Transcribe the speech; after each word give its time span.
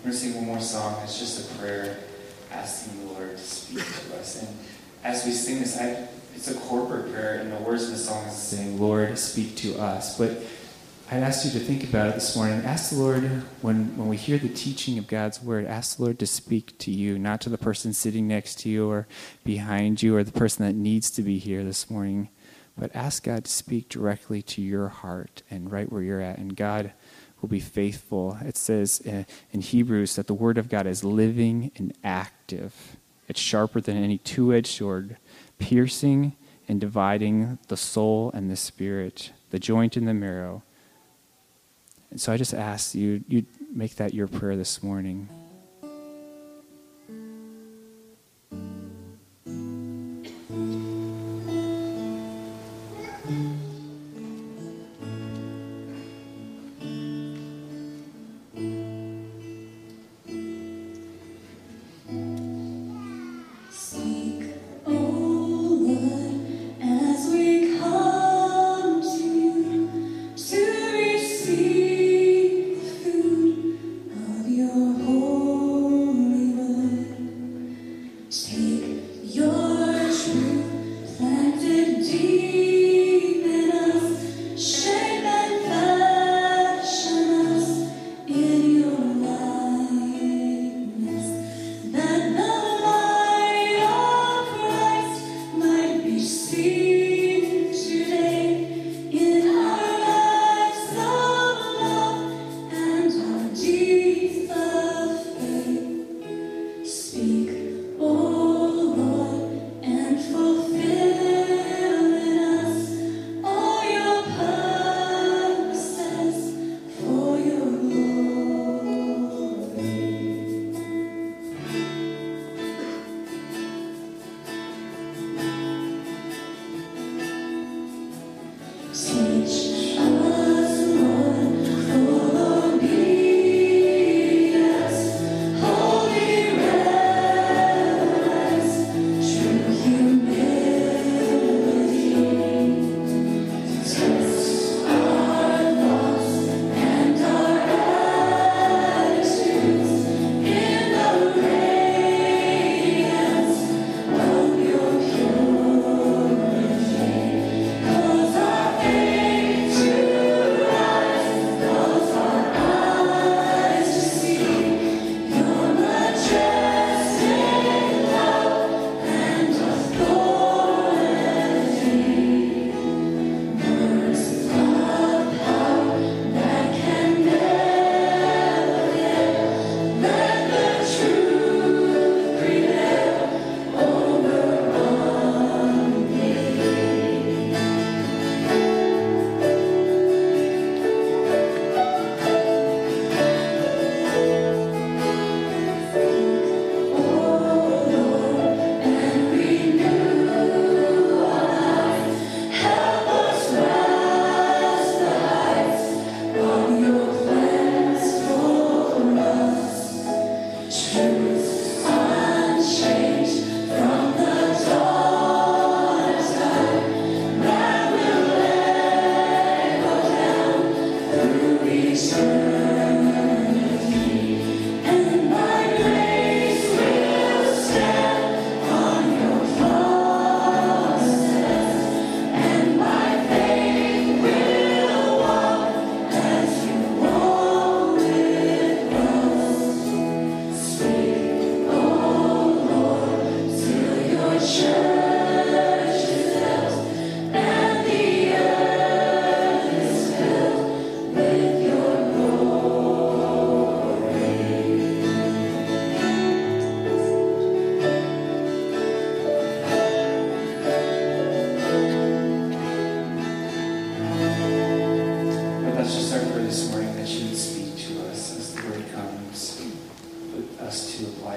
We're 0.00 0.12
going 0.12 0.18
to 0.18 0.18
sing 0.18 0.34
one 0.36 0.46
more 0.46 0.60
song. 0.60 0.98
It's 1.04 1.18
just 1.18 1.50
a 1.50 1.58
prayer 1.58 1.98
asking 2.50 3.00
the 3.00 3.12
Lord 3.12 3.36
to 3.36 3.38
speak 3.38 3.84
to 3.84 4.16
us. 4.16 4.42
And 4.42 4.48
as 5.04 5.26
we 5.26 5.32
sing 5.32 5.58
this, 5.58 5.78
I, 5.78 6.08
it's 6.34 6.50
a 6.50 6.58
corporate 6.58 7.12
prayer, 7.12 7.34
and 7.34 7.52
the 7.52 7.56
words 7.56 7.84
of 7.84 7.90
the 7.90 7.98
song 7.98 8.24
is 8.24 8.32
saying, 8.34 8.80
Lord, 8.80 9.18
speak 9.18 9.56
to 9.56 9.78
us. 9.78 10.16
But 10.16 10.38
I'd 11.10 11.22
ask 11.22 11.44
you 11.44 11.50
to 11.50 11.58
think 11.58 11.84
about 11.84 12.08
it 12.08 12.14
this 12.14 12.34
morning. 12.34 12.64
Ask 12.64 12.92
the 12.92 12.96
Lord, 12.96 13.24
when, 13.60 13.94
when 13.98 14.08
we 14.08 14.16
hear 14.16 14.38
the 14.38 14.48
teaching 14.48 14.96
of 14.96 15.06
God's 15.06 15.42
word, 15.42 15.66
ask 15.66 15.98
the 15.98 16.04
Lord 16.04 16.18
to 16.20 16.26
speak 16.26 16.78
to 16.78 16.90
you, 16.90 17.18
not 17.18 17.42
to 17.42 17.50
the 17.50 17.58
person 17.58 17.92
sitting 17.92 18.26
next 18.26 18.58
to 18.60 18.70
you 18.70 18.88
or 18.88 19.06
behind 19.44 20.02
you 20.02 20.16
or 20.16 20.24
the 20.24 20.32
person 20.32 20.64
that 20.64 20.72
needs 20.72 21.10
to 21.10 21.20
be 21.20 21.36
here 21.36 21.62
this 21.62 21.90
morning, 21.90 22.30
but 22.74 22.90
ask 22.96 23.24
God 23.24 23.44
to 23.44 23.50
speak 23.50 23.90
directly 23.90 24.40
to 24.40 24.62
your 24.62 24.88
heart 24.88 25.42
and 25.50 25.70
right 25.70 25.92
where 25.92 26.00
you're 26.00 26.22
at. 26.22 26.38
And 26.38 26.56
God 26.56 26.94
will 27.40 27.48
be 27.48 27.60
faithful. 27.60 28.38
It 28.42 28.56
says 28.56 29.02
uh, 29.06 29.24
in 29.52 29.60
Hebrews 29.60 30.16
that 30.16 30.26
the 30.26 30.34
Word 30.34 30.58
of 30.58 30.68
God 30.68 30.86
is 30.86 31.04
living 31.04 31.70
and 31.76 31.94
active. 32.04 32.96
It's 33.28 33.40
sharper 33.40 33.80
than 33.80 33.96
any 33.96 34.18
two 34.18 34.52
edged 34.52 34.68
sword, 34.68 35.16
piercing 35.58 36.36
and 36.68 36.80
dividing 36.80 37.58
the 37.68 37.76
soul 37.76 38.30
and 38.34 38.50
the 38.50 38.56
spirit, 38.56 39.32
the 39.50 39.58
joint 39.58 39.96
and 39.96 40.06
the 40.06 40.14
marrow. 40.14 40.62
And 42.10 42.20
so 42.20 42.32
I 42.32 42.36
just 42.36 42.54
ask 42.54 42.94
you, 42.94 43.24
you 43.28 43.46
make 43.72 43.96
that 43.96 44.14
your 44.14 44.26
prayer 44.26 44.56
this 44.56 44.82
morning. 44.82 45.28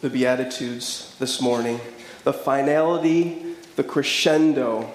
the 0.00 0.10
Beatitudes 0.10 1.14
this 1.18 1.40
morning, 1.40 1.80
the 2.24 2.32
finality, 2.32 3.54
the 3.76 3.84
crescendo, 3.84 4.90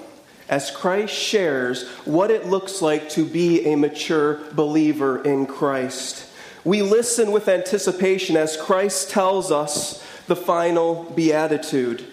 as 0.49 0.71
Christ 0.71 1.13
shares 1.13 1.87
what 2.05 2.31
it 2.31 2.47
looks 2.47 2.81
like 2.81 3.09
to 3.09 3.25
be 3.25 3.65
a 3.65 3.75
mature 3.75 4.39
believer 4.53 5.23
in 5.23 5.45
Christ. 5.45 6.27
We 6.63 6.81
listen 6.81 7.31
with 7.31 7.47
anticipation 7.47 8.37
as 8.37 8.55
Christ 8.55 9.09
tells 9.09 9.51
us 9.51 10.05
the 10.27 10.35
final 10.35 11.03
beatitude. 11.15 12.05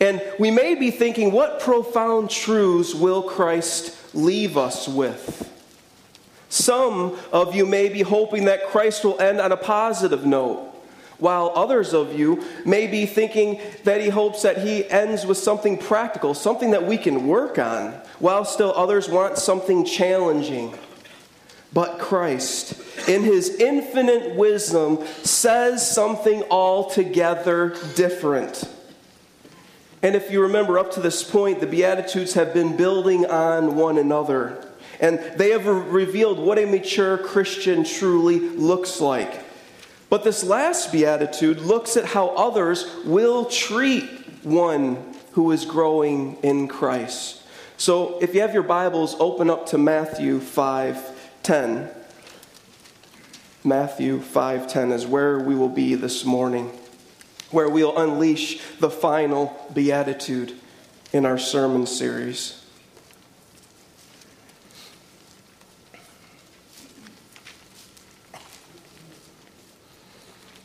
And 0.00 0.22
we 0.38 0.50
may 0.50 0.74
be 0.74 0.90
thinking, 0.90 1.32
what 1.32 1.60
profound 1.60 2.30
truths 2.30 2.94
will 2.94 3.22
Christ 3.22 3.96
leave 4.14 4.56
us 4.56 4.88
with? 4.88 5.48
Some 6.48 7.16
of 7.32 7.54
you 7.54 7.66
may 7.66 7.88
be 7.88 8.02
hoping 8.02 8.46
that 8.46 8.68
Christ 8.68 9.04
will 9.04 9.20
end 9.20 9.40
on 9.40 9.52
a 9.52 9.56
positive 9.56 10.24
note, 10.24 10.69
while 11.20 11.52
others 11.54 11.94
of 11.94 12.18
you 12.18 12.44
may 12.64 12.86
be 12.86 13.06
thinking 13.06 13.60
that 13.84 14.00
he 14.00 14.08
hopes 14.08 14.42
that 14.42 14.58
he 14.58 14.88
ends 14.90 15.24
with 15.24 15.38
something 15.38 15.78
practical, 15.78 16.34
something 16.34 16.72
that 16.72 16.86
we 16.86 16.96
can 16.98 17.26
work 17.26 17.58
on, 17.58 17.92
while 18.18 18.44
still 18.44 18.72
others 18.74 19.08
want 19.08 19.38
something 19.38 19.84
challenging. 19.84 20.74
But 21.72 21.98
Christ, 21.98 22.80
in 23.08 23.22
his 23.22 23.50
infinite 23.60 24.34
wisdom, 24.34 25.06
says 25.22 25.88
something 25.88 26.42
altogether 26.50 27.76
different. 27.94 28.64
And 30.02 30.16
if 30.16 30.30
you 30.30 30.42
remember, 30.42 30.78
up 30.78 30.92
to 30.92 31.00
this 31.00 31.22
point, 31.22 31.60
the 31.60 31.66
Beatitudes 31.66 32.34
have 32.34 32.54
been 32.54 32.76
building 32.76 33.26
on 33.26 33.76
one 33.76 33.98
another. 33.98 34.66
And 34.98 35.18
they 35.36 35.50
have 35.50 35.66
revealed 35.66 36.38
what 36.38 36.58
a 36.58 36.66
mature 36.66 37.18
Christian 37.18 37.84
truly 37.84 38.38
looks 38.38 39.00
like. 39.00 39.44
But 40.10 40.24
this 40.24 40.42
last 40.44 40.90
Beatitude 40.92 41.60
looks 41.60 41.96
at 41.96 42.04
how 42.04 42.30
others 42.30 42.84
will 43.04 43.44
treat 43.44 44.04
one 44.42 45.14
who 45.32 45.52
is 45.52 45.64
growing 45.64 46.36
in 46.42 46.66
Christ. 46.66 47.42
So 47.76 48.18
if 48.20 48.34
you 48.34 48.40
have 48.42 48.52
your 48.52 48.64
Bibles, 48.64 49.16
open 49.20 49.48
up 49.48 49.66
to 49.66 49.78
Matthew 49.78 50.40
5 50.40 51.18
10. 51.42 51.88
Matthew 53.62 54.20
5:10 54.20 54.92
is 54.92 55.06
where 55.06 55.38
we 55.38 55.54
will 55.54 55.68
be 55.68 55.94
this 55.94 56.24
morning, 56.24 56.70
where 57.50 57.68
we'll 57.68 57.96
unleash 57.96 58.60
the 58.80 58.90
final 58.90 59.68
beatitude 59.72 60.54
in 61.12 61.24
our 61.24 61.38
sermon 61.38 61.86
series. 61.86 62.59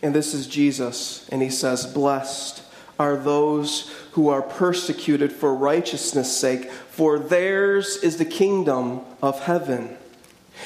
And 0.05 0.13
this 0.13 0.35
is 0.35 0.45
Jesus, 0.45 1.27
and 1.29 1.41
he 1.41 1.49
says, 1.49 1.87
Blessed 1.87 2.61
are 2.99 3.17
those 3.17 3.91
who 4.11 4.29
are 4.29 4.43
persecuted 4.43 5.33
for 5.33 5.55
righteousness' 5.55 6.37
sake, 6.37 6.69
for 6.69 7.17
theirs 7.17 7.97
is 8.03 8.17
the 8.17 8.23
kingdom 8.23 9.01
of 9.23 9.39
heaven. 9.39 9.97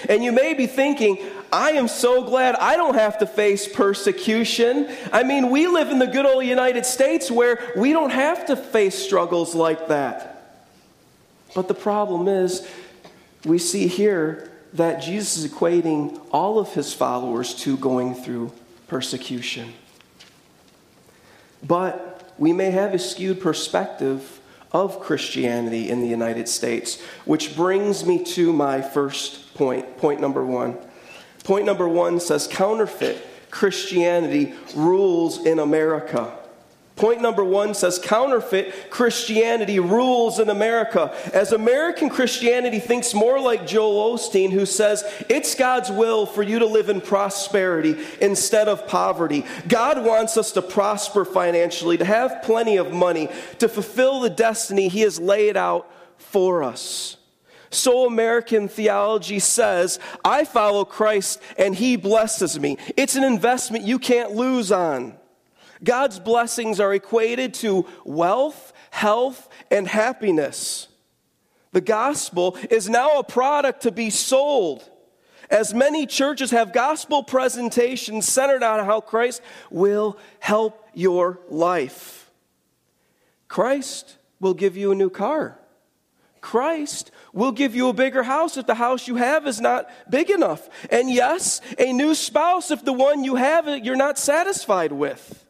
And 0.10 0.26
you 0.26 0.34
may 0.34 0.56
be 0.56 0.68
thinking, 0.68 1.26
I 1.54 1.72
am 1.72 1.88
so 1.88 2.22
glad 2.22 2.56
I 2.56 2.76
don't 2.76 2.96
have 2.96 3.20
to 3.20 3.26
face 3.26 3.66
persecution. 3.66 4.94
I 5.14 5.24
mean, 5.24 5.50
we 5.50 5.68
live 5.68 5.88
in 5.88 6.00
the 6.00 6.08
good 6.08 6.26
old 6.26 6.44
United 6.44 6.86
States 6.86 7.32
where 7.32 7.72
we 7.78 7.94
don't 7.94 8.12
have 8.12 8.48
to 8.48 8.58
face 8.58 8.96
struggles 8.96 9.56
like 9.56 9.88
that. 9.88 10.60
But 11.56 11.70
the 11.70 11.74
problem 11.74 12.28
is, 12.28 12.68
we 13.46 13.58
see 13.58 13.88
here 13.88 14.52
that 14.74 15.02
Jesus 15.02 15.38
is 15.38 15.50
equating 15.50 16.20
all 16.30 16.60
of 16.60 16.74
his 16.74 16.94
followers 16.94 17.56
to 17.56 17.78
going 17.78 18.16
through 18.16 18.52
persecution. 18.90 19.74
But 21.66 22.34
we 22.38 22.54
may 22.54 22.72
have 22.72 22.94
a 22.94 23.00
skewed 23.00 23.42
perspective 23.42 24.40
of 24.72 25.00
Christianity 25.00 25.90
in 25.90 26.02
the 26.02 26.08
United 26.08 26.48
States, 26.48 27.02
which 27.26 27.56
brings 27.56 28.06
me 28.06 28.24
to 28.24 28.54
my 28.54 28.82
first 28.82 29.54
point, 29.56 29.98
point 29.98 30.22
number 30.22 30.46
one. 30.46 30.78
Point 31.44 31.66
number 31.66 31.88
one 31.88 32.20
says 32.20 32.48
counterfeit 32.48 33.26
Christianity 33.50 34.54
rules 34.76 35.46
in 35.46 35.60
America. 35.60 36.39
Point 37.00 37.22
number 37.22 37.46
one 37.46 37.74
says 37.76 37.98
counterfeit 37.98 38.90
Christianity 38.90 39.80
rules 39.80 40.38
in 40.38 40.50
America. 40.50 41.16
As 41.34 41.54
American 41.54 42.10
Christianity 42.10 42.80
thinks 42.80 43.14
more 43.14 43.40
like 43.40 43.66
Joel 43.66 44.18
Osteen, 44.18 44.52
who 44.52 44.66
says 44.66 45.06
it's 45.30 45.56
God's 45.56 45.90
will 45.90 46.26
for 46.26 46.44
you 46.44 46.60
to 46.60 46.66
live 46.66 46.90
in 46.90 47.00
prosperity 47.00 48.06
instead 48.20 48.68
of 48.68 48.86
poverty. 48.86 49.46
God 49.70 50.04
wants 50.04 50.36
us 50.36 50.52
to 50.52 50.62
prosper 50.62 51.24
financially, 51.24 51.96
to 51.96 52.04
have 52.04 52.44
plenty 52.44 52.76
of 52.76 52.92
money, 52.92 53.30
to 53.60 53.70
fulfill 53.70 54.20
the 54.20 54.30
destiny 54.30 54.90
He 54.90 55.00
has 55.00 55.22
laid 55.22 55.56
out 55.56 55.90
for 56.18 56.64
us. 56.64 57.16
So 57.70 58.08
American 58.08 58.68
theology 58.68 59.40
says, 59.40 60.00
I 60.26 60.44
follow 60.44 60.84
Christ 60.84 61.42
and 61.58 61.76
he 61.76 61.96
blesses 61.96 62.60
me. 62.60 62.78
It's 62.98 63.16
an 63.16 63.24
investment 63.24 63.86
you 63.86 64.00
can't 64.00 64.32
lose 64.32 64.70
on. 64.70 65.19
God's 65.84 66.20
blessings 66.20 66.80
are 66.80 66.94
equated 66.94 67.54
to 67.56 67.86
wealth, 68.04 68.74
health, 68.92 69.50
and 69.72 69.88
happiness. 69.88 70.88
The 71.72 71.82
gospel 71.82 72.58
is 72.70 72.90
now 72.90 73.20
a 73.20 73.24
product 73.24 73.84
to 73.84 73.92
be 73.92 74.10
sold. 74.10 74.90
As 75.50 75.74
many 75.74 76.06
churches 76.06 76.52
have 76.52 76.74
gospel 76.74 77.24
presentations 77.24 78.28
centered 78.28 78.64
on 78.64 78.86
how 78.86 79.02
Christ 79.02 79.42
will 79.72 80.18
help 80.40 80.88
your 80.94 81.40
life. 81.50 82.30
Christ 83.48 84.18
will 84.40 84.54
give 84.54 84.78
you 84.78 84.92
a 84.92 84.96
new 84.96 85.10
car. 85.10 85.60
Christ 86.42 87.12
will 87.34 87.52
give 87.52 87.76
you 87.76 87.90
a 87.90 87.94
bigger 87.94 88.24
house 88.24 88.58
if 88.58 88.66
the 88.66 88.76
house 88.76 89.08
you 89.08 89.16
have 89.16 89.46
is 89.48 89.60
not 89.60 89.90
big 90.10 90.30
enough. 90.30 90.70
And 90.90 91.10
yes, 91.12 91.62
a 91.78 91.92
new 91.92 92.16
spouse 92.16 92.72
if 92.72 92.86
the 92.86 92.94
one 92.94 93.24
you 93.24 93.36
have 93.36 93.68
you're 93.84 93.96
not 93.96 94.18
satisfied 94.18 94.92
with. 94.92 95.46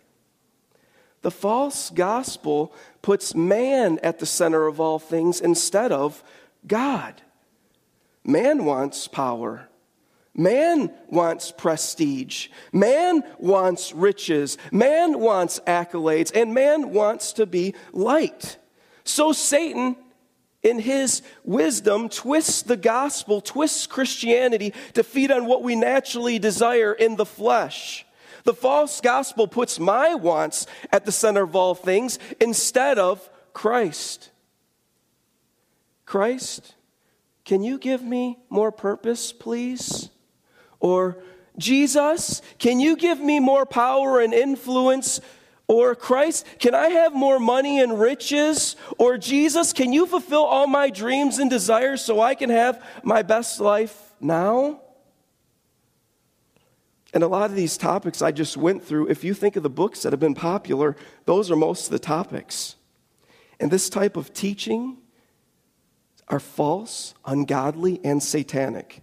The 1.21 1.31
false 1.31 1.89
gospel 1.89 2.73
puts 3.01 3.35
man 3.35 3.99
at 4.03 4.19
the 4.19 4.25
center 4.25 4.67
of 4.67 4.79
all 4.79 4.99
things 4.99 5.41
instead 5.41 5.91
of 5.91 6.23
God. 6.65 7.21
Man 8.23 8.65
wants 8.65 9.07
power. 9.07 9.67
Man 10.33 10.93
wants 11.07 11.51
prestige. 11.51 12.47
Man 12.71 13.23
wants 13.37 13.93
riches. 13.93 14.57
Man 14.71 15.19
wants 15.19 15.59
accolades. 15.67 16.31
And 16.33 16.53
man 16.53 16.93
wants 16.93 17.33
to 17.33 17.45
be 17.45 17.75
liked. 17.91 18.57
So 19.03 19.33
Satan 19.33 19.97
in 20.61 20.79
his 20.79 21.21
wisdom, 21.43 22.09
twists 22.09 22.63
the 22.63 22.77
gospel, 22.77 23.39
twists 23.39 23.87
Christianity 23.87 24.73
to 24.93 25.03
feed 25.03 25.31
on 25.31 25.45
what 25.45 25.63
we 25.63 25.75
naturally 25.75 26.37
desire 26.37 26.91
in 26.91 27.15
the 27.15 27.25
flesh. 27.25 28.05
The 28.43 28.53
false 28.53 29.01
gospel 29.01 29.47
puts 29.47 29.79
my 29.79 30.15
wants 30.15 30.65
at 30.91 31.05
the 31.05 31.11
center 31.11 31.43
of 31.43 31.55
all 31.55 31.75
things 31.75 32.19
instead 32.39 32.99
of 32.99 33.29
Christ. 33.53 34.31
Christ, 36.05 36.75
can 37.45 37.63
you 37.63 37.77
give 37.77 38.01
me 38.01 38.39
more 38.49 38.71
purpose, 38.71 39.31
please? 39.31 40.09
Or, 40.79 41.21
Jesus, 41.57 42.41
can 42.57 42.79
you 42.79 42.95
give 42.95 43.19
me 43.19 43.39
more 43.39 43.65
power 43.65 44.21
and 44.21 44.33
influence 44.33 45.19
or 45.69 45.93
Christ, 45.93 46.47
can 46.57 46.73
I 46.73 46.87
have 46.87 47.13
more 47.13 47.37
money 47.39 47.79
and 47.79 47.99
riches? 47.99 48.75
Or 48.97 49.19
Jesus, 49.19 49.71
can 49.71 49.93
you 49.93 50.07
fulfill 50.07 50.43
all 50.43 50.65
my 50.65 50.89
dreams 50.89 51.37
and 51.37 51.47
desires 51.47 52.01
so 52.01 52.19
I 52.19 52.33
can 52.33 52.49
have 52.49 52.83
my 53.03 53.21
best 53.21 53.59
life 53.59 53.95
now? 54.19 54.81
And 57.13 57.23
a 57.23 57.27
lot 57.27 57.49
of 57.49 57.55
these 57.55 57.77
topics 57.77 58.21
I 58.21 58.31
just 58.31 58.55
went 58.55 58.83
through, 58.83 59.07
if 59.07 59.23
you 59.23 59.33
think 59.33 59.55
of 59.55 59.63
the 59.63 59.69
books 59.69 60.03
that 60.03 60.13
have 60.13 60.19
been 60.19 60.35
popular, 60.35 60.95
those 61.25 61.49
are 61.49 61.55
most 61.55 61.85
of 61.85 61.91
the 61.91 61.99
topics. 61.99 62.75
And 63.59 63.71
this 63.71 63.89
type 63.89 64.15
of 64.15 64.33
teaching 64.33 64.97
are 66.27 66.39
false, 66.39 67.15
ungodly, 67.25 67.99
and 68.03 68.21
satanic. 68.21 69.01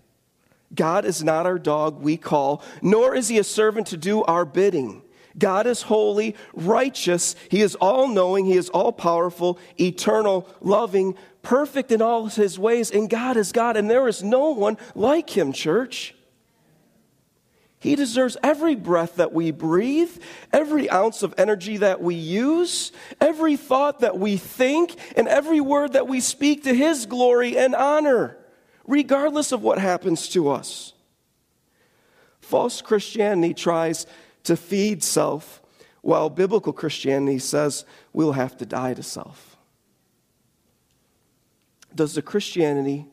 God 0.75 1.05
is 1.05 1.23
not 1.23 1.47
our 1.47 1.59
dog 1.59 2.01
we 2.01 2.17
call, 2.17 2.63
nor 2.83 3.15
is 3.15 3.29
he 3.29 3.39
a 3.39 3.45
servant 3.45 3.89
to 3.89 3.97
do 3.97 4.23
our 4.25 4.45
bidding. 4.45 5.03
God 5.39 5.67
is 5.67 5.83
holy, 5.83 6.35
righteous. 6.55 7.37
He 7.51 7.61
is 7.61 7.75
all 7.75 8.09
knowing. 8.09 8.47
He 8.47 8.57
is 8.57 8.71
all 8.71 8.93
powerful, 8.93 9.59
eternal, 9.79 10.49
loving, 10.61 11.15
perfect 11.43 11.93
in 11.93 12.01
all 12.01 12.27
his 12.27 12.59
ways. 12.59 12.91
And 12.91 13.11
God 13.11 13.37
is 13.37 13.53
God, 13.53 13.77
and 13.77 13.91
there 13.91 14.09
is 14.09 14.23
no 14.23 14.51
one 14.51 14.79
like 14.95 15.37
him, 15.37 15.53
church. 15.53 16.16
He 17.87 17.95
deserves 17.95 18.37
every 18.43 18.75
breath 18.75 19.15
that 19.15 19.33
we 19.33 19.53
breathe, 19.53 20.11
every 20.53 20.91
ounce 20.91 21.23
of 21.23 21.33
energy 21.39 21.77
that 21.77 22.03
we 22.03 22.17
use, 22.17 22.91
every 23.21 23.57
thought 23.57 24.01
that 24.01 24.19
we 24.19 24.39
think, 24.39 24.97
and 25.17 25.29
every 25.29 25.61
word 25.61 25.93
that 25.93 26.09
we 26.09 26.19
speak 26.19 26.65
to 26.65 26.75
His 26.75 27.07
glory 27.07 27.57
and 27.57 27.77
honor, 27.77 28.39
regardless 28.89 29.53
of 29.53 29.63
what 29.63 29.79
happens 29.79 30.29
to 30.31 30.51
us. 30.51 30.95
False 32.41 32.83
Christianity 32.83 33.55
tries 33.55 34.05
to 34.43 34.57
feed 34.57 35.05
self 35.05 35.63
while 36.01 36.29
biblical 36.29 36.73
Christianity 36.73 37.39
says 37.39 37.85
we'll 38.13 38.33
have 38.33 38.57
to 38.57 38.67
die 38.67 38.95
to 38.95 39.03
self. 39.05 39.57
Does 41.95 42.17
the 42.17 42.23
Christianity 42.23 43.07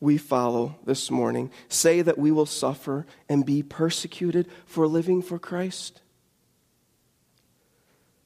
we 0.00 0.18
follow 0.18 0.76
this 0.84 1.10
morning 1.10 1.50
say 1.68 2.02
that 2.02 2.18
we 2.18 2.30
will 2.30 2.46
suffer 2.46 3.06
and 3.28 3.46
be 3.46 3.62
persecuted 3.62 4.48
for 4.66 4.86
living 4.86 5.22
for 5.22 5.38
Christ? 5.38 6.02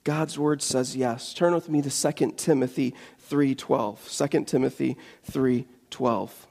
God's 0.05 0.39
word 0.39 0.63
says 0.63 0.97
yes. 0.97 1.35
Turn 1.35 1.55
with 1.55 1.69
me 1.69 1.83
to 1.83 1.91
2 1.91 2.37
Timothy 2.37 2.95
3:12. 3.29 4.09
2 4.31 4.45
Timothy 4.45 4.97
3:12. 5.31 6.47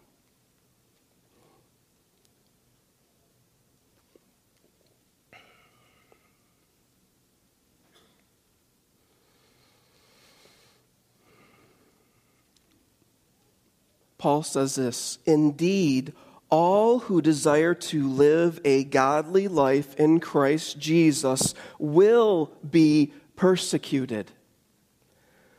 Paul 14.20 14.44
says 14.44 14.76
this 14.76 15.18
Indeed, 15.26 16.14
all 16.52 17.00
who 17.00 17.22
desire 17.22 17.74
to 17.74 18.08
live 18.08 18.60
a 18.66 18.84
godly 18.84 19.48
life 19.48 19.96
in 19.96 20.20
Christ 20.20 20.78
Jesus 20.78 21.56
will 21.80 22.52
be 22.70 23.14
persecuted. 23.36 24.32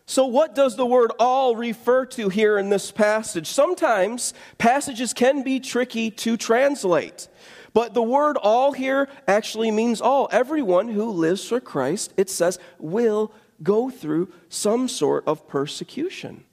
So, 0.05 0.27
what 0.27 0.57
does 0.57 0.77
the 0.77 0.87
word 0.87 1.13
all 1.21 1.55
refer 1.55 2.05
to 2.07 2.29
here 2.29 2.59
in 2.59 2.69
this 2.69 2.91
passage? 2.91 3.47
Sometimes 3.47 4.35
passages 4.59 5.13
can 5.13 5.43
be 5.45 5.61
tricky 5.61 6.11
to 6.11 6.37
translate, 6.37 7.29
but 7.73 7.95
the 7.95 8.03
word 8.03 8.37
all 8.37 8.73
here 8.73 9.09
actually 9.29 9.71
means 9.71 10.01
all. 10.01 10.29
Everyone 10.33 10.89
who 10.89 11.11
lives 11.11 11.49
for 11.49 11.61
Christ, 11.61 12.13
it 12.17 12.29
says, 12.29 12.59
will 12.81 13.33
go 13.63 13.89
through 13.89 14.33
some 14.49 14.89
sort 14.89 15.23
of 15.29 15.47
persecution. 15.47 16.45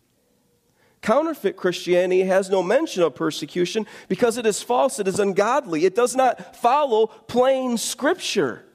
Counterfeit 1.02 1.56
Christianity 1.56 2.24
has 2.24 2.50
no 2.50 2.64
mention 2.64 3.04
of 3.04 3.16
persecution 3.16 3.86
because 4.08 4.38
it 4.38 4.46
is 4.46 4.62
false, 4.62 5.00
it 5.00 5.08
is 5.08 5.20
ungodly, 5.20 5.86
it 5.86 5.96
does 5.96 6.16
not 6.16 6.56
follow 6.56 7.08
plain 7.08 7.78
scripture. 7.78 8.66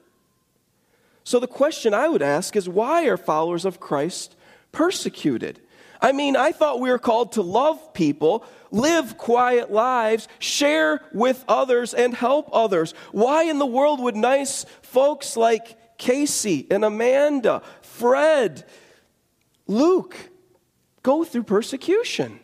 So 1.23 1.39
the 1.39 1.47
question 1.47 1.93
I 1.93 2.09
would 2.09 2.21
ask 2.21 2.55
is 2.55 2.67
why 2.67 3.05
are 3.05 3.17
followers 3.17 3.65
of 3.65 3.79
Christ 3.79 4.35
persecuted? 4.71 5.59
I 6.01 6.11
mean, 6.11 6.35
I 6.35 6.51
thought 6.51 6.81
we 6.81 6.89
were 6.89 6.99
called 6.99 7.33
to 7.33 7.41
love 7.41 7.93
people, 7.93 8.43
live 8.71 9.17
quiet 9.17 9.71
lives, 9.71 10.27
share 10.39 11.01
with 11.13 11.45
others, 11.47 11.93
and 11.93 12.13
help 12.13 12.49
others. 12.51 12.93
Why 13.13 13.43
in 13.43 13.57
the 13.57 13.65
world 13.65 14.01
would 14.01 14.17
nice 14.17 14.65
folks 14.81 15.37
like 15.37 15.97
Casey 15.97 16.67
and 16.69 16.83
Amanda, 16.83 17.61
Fred, 17.81 18.65
Luke, 19.65 20.17
go 21.03 21.23
through 21.23 21.43
persecution. 21.43 22.39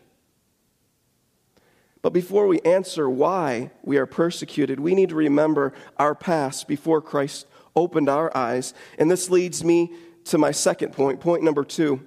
But 2.02 2.14
before 2.14 2.48
we 2.48 2.62
answer 2.62 3.10
why 3.10 3.72
we 3.84 3.98
are 3.98 4.06
persecuted, 4.06 4.80
we 4.80 4.96
need 4.96 5.10
to 5.10 5.16
remember 5.16 5.74
our 5.98 6.16
past 6.16 6.68
before 6.68 7.02
Christ 7.02 7.46
opened 7.76 8.10
our 8.10 8.36
eyes. 8.36 8.74
And 8.98 9.10
this 9.12 9.30
leads 9.30 9.64
me 9.64 9.94
to 10.26 10.38
my 10.38 10.52
second 10.52 10.94
point, 10.94 11.20
point 11.20 11.44
number 11.44 11.64
two. 11.64 12.06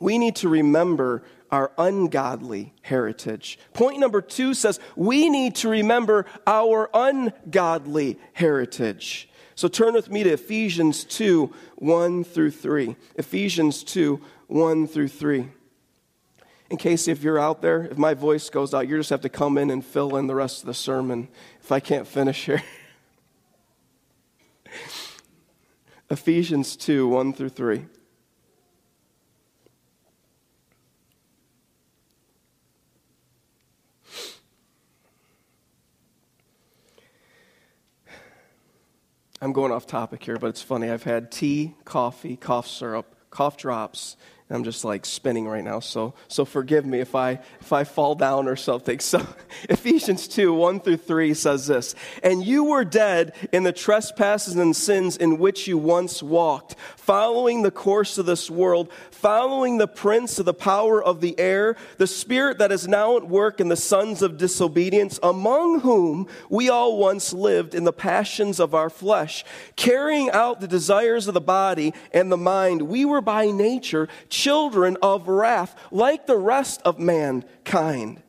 We 0.00 0.16
need 0.16 0.36
to 0.36 0.48
remember 0.48 1.24
our 1.50 1.72
ungodly 1.76 2.74
heritage. 2.82 3.58
Point 3.72 3.98
number 3.98 4.22
two 4.22 4.54
says 4.54 4.80
we 4.96 5.28
need 5.28 5.56
to 5.56 5.68
remember 5.68 6.26
our 6.46 6.88
ungodly 6.94 8.18
heritage. 8.32 9.28
So 9.54 9.66
turn 9.66 9.94
with 9.94 10.10
me 10.10 10.22
to 10.22 10.30
Ephesians 10.30 11.04
2 11.04 11.52
1 11.76 12.24
through 12.24 12.52
3. 12.52 12.96
Ephesians 13.16 13.82
2 13.82 14.20
1 14.46 14.86
through 14.86 15.08
3 15.08 15.48
in 16.70 16.76
case 16.76 17.08
if 17.08 17.22
you're 17.22 17.38
out 17.38 17.62
there, 17.62 17.84
if 17.84 17.96
my 17.96 18.14
voice 18.14 18.50
goes 18.50 18.74
out, 18.74 18.88
you 18.88 18.96
just 18.98 19.10
have 19.10 19.22
to 19.22 19.28
come 19.28 19.56
in 19.56 19.70
and 19.70 19.84
fill 19.84 20.16
in 20.16 20.26
the 20.26 20.34
rest 20.34 20.60
of 20.60 20.66
the 20.66 20.74
sermon 20.74 21.28
if 21.62 21.72
I 21.72 21.80
can't 21.80 22.06
finish 22.06 22.44
here. 22.44 22.62
Ephesians 26.10 26.76
2 26.76 27.08
1 27.08 27.32
through 27.32 27.48
3. 27.50 27.84
I'm 39.40 39.52
going 39.52 39.70
off 39.70 39.86
topic 39.86 40.24
here, 40.24 40.36
but 40.36 40.48
it's 40.48 40.62
funny. 40.62 40.90
I've 40.90 41.04
had 41.04 41.30
tea, 41.30 41.76
coffee, 41.84 42.36
cough 42.36 42.66
syrup, 42.66 43.14
cough 43.30 43.56
drops, 43.56 44.16
I'm 44.50 44.64
just 44.64 44.82
like 44.82 45.04
spinning 45.04 45.46
right 45.46 45.62
now, 45.62 45.80
so, 45.80 46.14
so 46.26 46.46
forgive 46.46 46.86
me 46.86 47.00
if 47.00 47.14
I, 47.14 47.40
if 47.60 47.70
I 47.70 47.84
fall 47.84 48.14
down 48.14 48.48
or 48.48 48.56
something. 48.56 48.98
So 49.08 49.26
Ephesians 49.70 50.28
2 50.28 50.52
1 50.52 50.80
through 50.80 50.98
3 50.98 51.32
says 51.32 51.66
this 51.66 51.94
And 52.22 52.44
you 52.44 52.64
were 52.64 52.84
dead 52.84 53.34
in 53.52 53.62
the 53.62 53.72
trespasses 53.72 54.56
and 54.56 54.76
sins 54.76 55.16
in 55.16 55.38
which 55.38 55.66
you 55.66 55.78
once 55.78 56.22
walked, 56.22 56.76
following 56.96 57.62
the 57.62 57.70
course 57.70 58.18
of 58.18 58.26
this 58.26 58.50
world, 58.50 58.92
following 59.10 59.78
the 59.78 59.88
prince 59.88 60.38
of 60.38 60.44
the 60.44 60.52
power 60.52 61.02
of 61.02 61.22
the 61.22 61.38
air, 61.38 61.76
the 61.96 62.06
spirit 62.06 62.58
that 62.58 62.70
is 62.70 62.86
now 62.86 63.16
at 63.16 63.26
work 63.26 63.60
in 63.60 63.68
the 63.68 63.76
sons 63.76 64.20
of 64.20 64.36
disobedience, 64.36 65.18
among 65.22 65.80
whom 65.80 66.26
we 66.50 66.68
all 66.68 66.98
once 66.98 67.32
lived 67.32 67.74
in 67.74 67.84
the 67.84 67.92
passions 67.92 68.60
of 68.60 68.74
our 68.74 68.90
flesh, 68.90 69.44
carrying 69.76 70.30
out 70.30 70.60
the 70.60 70.68
desires 70.68 71.28
of 71.28 71.34
the 71.34 71.40
body 71.40 71.94
and 72.12 72.30
the 72.30 72.36
mind. 72.36 72.82
We 72.82 73.06
were 73.06 73.22
by 73.22 73.46
nature 73.46 74.08
children 74.38 74.96
of 75.02 75.26
wrath, 75.26 75.74
like 75.90 76.26
the 76.26 76.36
rest 76.36 76.80
of 76.84 76.98
mankind. 76.98 78.22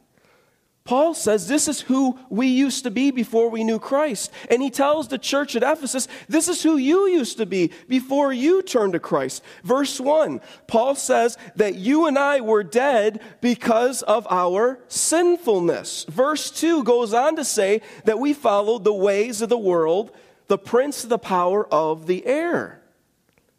Paul 0.83 1.13
says 1.13 1.47
this 1.47 1.67
is 1.67 1.81
who 1.81 2.17
we 2.31 2.47
used 2.47 2.83
to 2.83 2.89
be 2.89 3.11
before 3.11 3.49
we 3.51 3.63
knew 3.63 3.77
Christ. 3.77 4.31
And 4.49 4.59
he 4.59 4.71
tells 4.71 5.07
the 5.07 5.19
church 5.19 5.55
at 5.55 5.61
Ephesus, 5.61 6.07
this 6.27 6.47
is 6.47 6.63
who 6.63 6.77
you 6.77 7.05
used 7.05 7.37
to 7.37 7.45
be 7.45 7.69
before 7.87 8.33
you 8.33 8.63
turned 8.63 8.93
to 8.93 8.99
Christ. 8.99 9.43
Verse 9.63 9.99
1, 9.99 10.41
Paul 10.65 10.95
says 10.95 11.37
that 11.57 11.75
you 11.75 12.07
and 12.07 12.17
I 12.17 12.41
were 12.41 12.63
dead 12.63 13.21
because 13.39 14.01
of 14.01 14.25
our 14.31 14.79
sinfulness. 14.87 16.05
Verse 16.09 16.49
2 16.49 16.83
goes 16.83 17.13
on 17.13 17.35
to 17.35 17.45
say 17.45 17.83
that 18.05 18.17
we 18.17 18.33
followed 18.33 18.83
the 18.83 18.91
ways 18.91 19.43
of 19.43 19.49
the 19.49 19.59
world, 19.59 20.09
the 20.47 20.57
prince 20.57 21.03
of 21.03 21.11
the 21.11 21.19
power 21.19 21.71
of 21.71 22.07
the 22.07 22.25
air. 22.25 22.81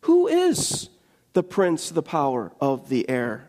Who 0.00 0.26
is 0.26 0.88
the 1.32 1.42
prince, 1.42 1.90
the 1.90 2.02
power 2.02 2.52
of 2.60 2.88
the 2.88 3.08
air. 3.08 3.46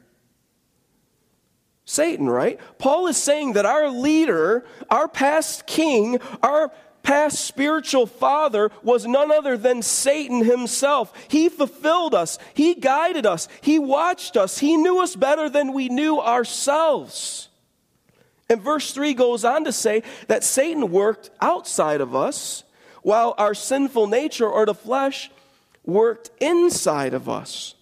Satan, 1.85 2.29
right? 2.29 2.59
Paul 2.77 3.07
is 3.07 3.17
saying 3.17 3.53
that 3.53 3.65
our 3.65 3.89
leader, 3.89 4.65
our 4.89 5.07
past 5.07 5.65
king, 5.65 6.19
our 6.41 6.71
past 7.03 7.43
spiritual 7.45 8.05
father 8.05 8.71
was 8.83 9.05
none 9.05 9.31
other 9.31 9.57
than 9.57 9.81
Satan 9.81 10.45
himself. 10.45 11.13
He 11.27 11.49
fulfilled 11.49 12.13
us, 12.13 12.37
he 12.53 12.75
guided 12.75 13.25
us, 13.25 13.47
he 13.61 13.79
watched 13.79 14.37
us, 14.37 14.59
he 14.59 14.77
knew 14.77 15.01
us 15.01 15.15
better 15.15 15.49
than 15.49 15.73
we 15.73 15.89
knew 15.89 16.19
ourselves. 16.19 17.49
And 18.49 18.61
verse 18.61 18.93
3 18.93 19.13
goes 19.13 19.43
on 19.43 19.63
to 19.63 19.71
say 19.71 20.03
that 20.27 20.43
Satan 20.43 20.91
worked 20.91 21.29
outside 21.41 22.01
of 22.01 22.15
us, 22.15 22.63
while 23.01 23.33
our 23.37 23.53
sinful 23.53 24.07
nature 24.07 24.47
or 24.47 24.65
the 24.65 24.75
flesh 24.75 25.31
worked 25.85 26.29
inside 26.39 27.13
of 27.13 27.27
us. 27.27 27.75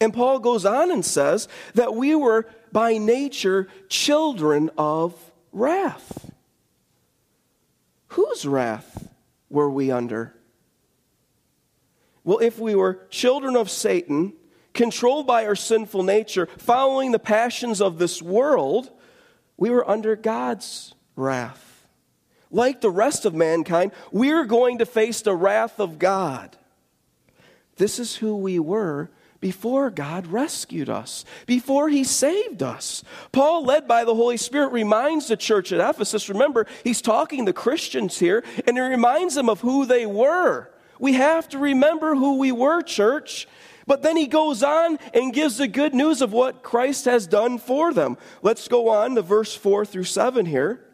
And 0.00 0.14
Paul 0.14 0.38
goes 0.38 0.64
on 0.64 0.90
and 0.90 1.04
says 1.04 1.46
that 1.74 1.94
we 1.94 2.14
were 2.14 2.46
by 2.72 2.96
nature 2.96 3.68
children 3.88 4.70
of 4.78 5.14
wrath. 5.52 6.30
Whose 8.08 8.46
wrath 8.46 9.08
were 9.50 9.70
we 9.70 9.90
under? 9.90 10.34
Well, 12.24 12.38
if 12.38 12.58
we 12.58 12.74
were 12.74 13.06
children 13.10 13.56
of 13.56 13.70
Satan, 13.70 14.32
controlled 14.72 15.26
by 15.26 15.46
our 15.46 15.56
sinful 15.56 16.02
nature, 16.02 16.46
following 16.58 17.12
the 17.12 17.18
passions 17.18 17.80
of 17.80 17.98
this 17.98 18.22
world, 18.22 18.90
we 19.56 19.70
were 19.70 19.88
under 19.88 20.16
God's 20.16 20.94
wrath. 21.16 21.86
Like 22.50 22.80
the 22.80 22.90
rest 22.90 23.26
of 23.26 23.34
mankind, 23.34 23.92
we're 24.10 24.44
going 24.44 24.78
to 24.78 24.86
face 24.86 25.22
the 25.22 25.34
wrath 25.34 25.78
of 25.78 25.98
God. 25.98 26.56
This 27.80 27.98
is 27.98 28.16
who 28.16 28.36
we 28.36 28.58
were 28.58 29.08
before 29.40 29.88
God 29.88 30.26
rescued 30.26 30.90
us, 30.90 31.24
before 31.46 31.88
He 31.88 32.04
saved 32.04 32.62
us. 32.62 33.02
Paul, 33.32 33.64
led 33.64 33.88
by 33.88 34.04
the 34.04 34.14
Holy 34.14 34.36
Spirit, 34.36 34.70
reminds 34.70 35.28
the 35.28 35.36
church 35.38 35.72
at 35.72 35.80
Ephesus 35.80 36.28
remember, 36.28 36.66
he's 36.84 37.00
talking 37.00 37.46
to 37.46 37.54
Christians 37.54 38.18
here, 38.18 38.44
and 38.66 38.76
he 38.76 38.82
reminds 38.82 39.34
them 39.34 39.48
of 39.48 39.62
who 39.62 39.86
they 39.86 40.04
were. 40.04 40.70
We 40.98 41.14
have 41.14 41.48
to 41.48 41.58
remember 41.58 42.14
who 42.14 42.36
we 42.36 42.52
were, 42.52 42.82
church. 42.82 43.48
But 43.86 44.02
then 44.02 44.18
he 44.18 44.26
goes 44.26 44.62
on 44.62 44.98
and 45.14 45.32
gives 45.32 45.56
the 45.56 45.66
good 45.66 45.94
news 45.94 46.20
of 46.20 46.34
what 46.34 46.62
Christ 46.62 47.06
has 47.06 47.26
done 47.26 47.56
for 47.56 47.94
them. 47.94 48.18
Let's 48.42 48.68
go 48.68 48.90
on 48.90 49.14
to 49.14 49.22
verse 49.22 49.56
4 49.56 49.86
through 49.86 50.04
7 50.04 50.44
here. 50.44 50.84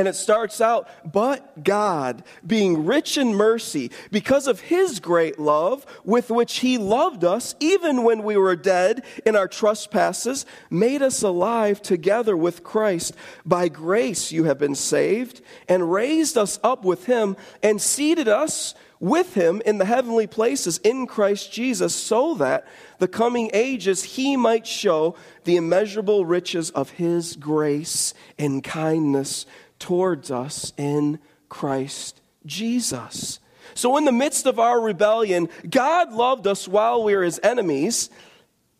And 0.00 0.08
it 0.08 0.16
starts 0.16 0.62
out, 0.62 0.88
but 1.04 1.62
God, 1.62 2.24
being 2.46 2.86
rich 2.86 3.18
in 3.18 3.34
mercy, 3.34 3.90
because 4.10 4.46
of 4.46 4.58
his 4.58 4.98
great 4.98 5.38
love 5.38 5.84
with 6.06 6.30
which 6.30 6.60
he 6.60 6.78
loved 6.78 7.22
us, 7.22 7.54
even 7.60 8.02
when 8.02 8.22
we 8.22 8.38
were 8.38 8.56
dead 8.56 9.04
in 9.26 9.36
our 9.36 9.46
trespasses, 9.46 10.46
made 10.70 11.02
us 11.02 11.22
alive 11.22 11.82
together 11.82 12.34
with 12.34 12.64
Christ. 12.64 13.14
By 13.44 13.68
grace 13.68 14.32
you 14.32 14.44
have 14.44 14.56
been 14.56 14.74
saved, 14.74 15.42
and 15.68 15.92
raised 15.92 16.38
us 16.38 16.58
up 16.64 16.82
with 16.82 17.04
him, 17.04 17.36
and 17.62 17.78
seated 17.78 18.26
us 18.26 18.74
with 19.00 19.34
him 19.34 19.60
in 19.66 19.76
the 19.76 19.84
heavenly 19.84 20.26
places 20.26 20.78
in 20.78 21.06
Christ 21.06 21.52
Jesus, 21.52 21.94
so 21.94 22.36
that 22.36 22.66
the 23.00 23.08
coming 23.08 23.50
ages 23.52 24.02
he 24.02 24.34
might 24.34 24.66
show 24.66 25.14
the 25.44 25.56
immeasurable 25.56 26.24
riches 26.24 26.70
of 26.70 26.88
his 26.88 27.36
grace 27.36 28.14
and 28.38 28.64
kindness 28.64 29.44
towards 29.80 30.30
us 30.30 30.72
in 30.76 31.18
Christ 31.48 32.20
Jesus. 32.46 33.40
So, 33.74 33.96
in 33.96 34.04
the 34.04 34.12
midst 34.12 34.46
of 34.46 34.60
our 34.60 34.80
rebellion, 34.80 35.48
God 35.68 36.12
loved 36.12 36.46
us 36.46 36.68
while 36.68 37.02
we 37.02 37.16
were 37.16 37.24
his 37.24 37.40
enemies, 37.42 38.10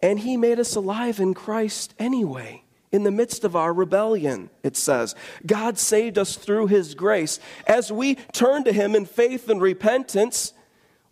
and 0.01 0.21
he 0.21 0.37
made 0.37 0.61
us 0.61 0.77
alive 0.77 1.19
in 1.19 1.35
Christ 1.35 1.95
anyway 1.99 2.63
in 2.93 3.05
the 3.05 3.11
midst 3.11 3.45
of 3.45 3.55
our 3.55 3.73
rebellion, 3.73 4.51
it 4.63 4.77
says. 4.77 5.15
God 5.47 5.79
saved 5.79 6.19
us 6.19 6.37
through 6.37 6.67
his 6.67 6.95
grace. 6.95 7.39
As 7.67 7.93
we 7.93 8.17
turn 8.33 8.65
to 8.65 8.73
him 8.73 8.97
in 8.97 9.07
faith 9.07 9.49
and 9.49 9.63
repentance, 9.63 10.53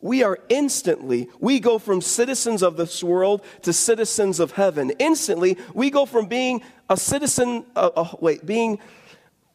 we 0.01 0.23
are 0.23 0.39
instantly, 0.49 1.29
we 1.41 1.59
go 1.59 1.79
from 1.79 2.01
citizens 2.01 2.63
of 2.63 2.77
this 2.77 3.03
world 3.03 3.45
to 3.63 3.73
citizens 3.73 4.39
of 4.39 4.53
heaven. 4.53 4.91
Instantly, 4.99 5.57
we 5.75 5.91
go 5.91 6.07
from 6.07 6.27
being 6.27 6.63
a 6.89 6.97
citizen, 6.97 7.65
uh, 7.75 7.91
uh, 7.97 8.09
wait, 8.21 8.47
being 8.47 8.79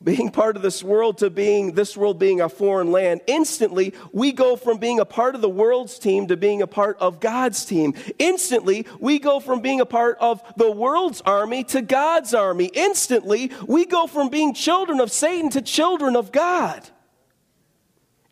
being 0.04 0.30
part 0.30 0.56
of 0.56 0.62
this 0.62 0.84
world 0.84 1.20
to 1.20 1.30
being 1.30 1.74
this 1.74 1.96
world 1.96 2.20
being 2.20 2.42
a 2.42 2.50
foreign 2.50 2.92
land 2.92 3.22
instantly 3.28 3.94
we 4.12 4.32
go 4.32 4.56
from 4.56 4.78
being 4.78 5.00
a 5.00 5.06
part 5.06 5.36
of 5.36 5.42
the 5.42 5.50
world's 5.50 5.98
team 6.00 6.28
to 6.28 6.38
being 6.38 6.62
a 6.62 6.68
part 6.68 6.98
of 7.00 7.20
god's 7.20 7.66
team. 7.66 7.94
Instantly 8.20 8.86
we 9.00 9.20
go 9.20 9.40
from 9.40 9.62
being 9.62 9.82
a 9.82 9.86
part 9.86 10.18
of 10.20 10.42
the 10.58 10.72
world's 10.72 11.22
army 11.22 11.64
to 11.64 11.82
god's 11.82 12.34
army. 12.34 12.70
Instantly 12.74 13.52
we 13.68 13.86
go 13.86 14.08
from 14.08 14.30
being 14.30 14.54
children 14.54 15.00
of 15.00 15.12
satan 15.12 15.50
to 15.52 15.62
children 15.62 16.16
of 16.16 16.32
god. 16.32 16.88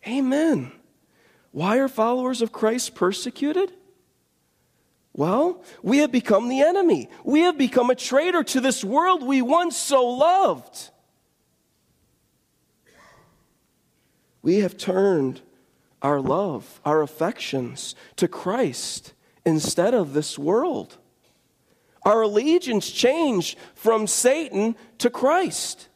Amen. 0.06 0.72
Why 1.52 1.78
are 1.78 1.88
followers 1.88 2.42
of 2.42 2.52
christ 2.52 2.94
persecuted? 2.94 3.72
Well, 5.14 5.62
we 5.82 5.98
have 5.98 6.10
become 6.10 6.48
the 6.48 6.62
enemy. 6.62 7.10
We 7.22 7.40
have 7.40 7.58
become 7.58 7.90
a 7.90 7.94
traitor 7.94 8.42
to 8.44 8.60
this 8.60 8.82
world 8.82 9.22
we 9.22 9.42
once 9.42 9.76
so 9.76 10.06
loved. 10.06 10.88
We 14.42 14.56
have 14.56 14.76
turned 14.76 15.40
our 16.02 16.20
love, 16.20 16.80
our 16.84 17.00
affections 17.00 17.94
to 18.16 18.26
Christ 18.28 19.14
instead 19.46 19.94
of 19.94 20.12
this 20.12 20.38
world. 20.38 20.98
Our 22.04 22.22
allegiance 22.22 22.90
changed 22.90 23.56
from 23.74 24.08
Satan 24.08 24.74
to 24.98 25.08
Christ. 25.08 25.88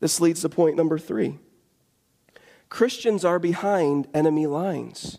This 0.00 0.20
leads 0.20 0.40
to 0.40 0.48
point 0.48 0.76
number 0.76 0.98
three 0.98 1.38
Christians 2.68 3.24
are 3.24 3.38
behind 3.38 4.08
enemy 4.14 4.46
lines. 4.46 5.18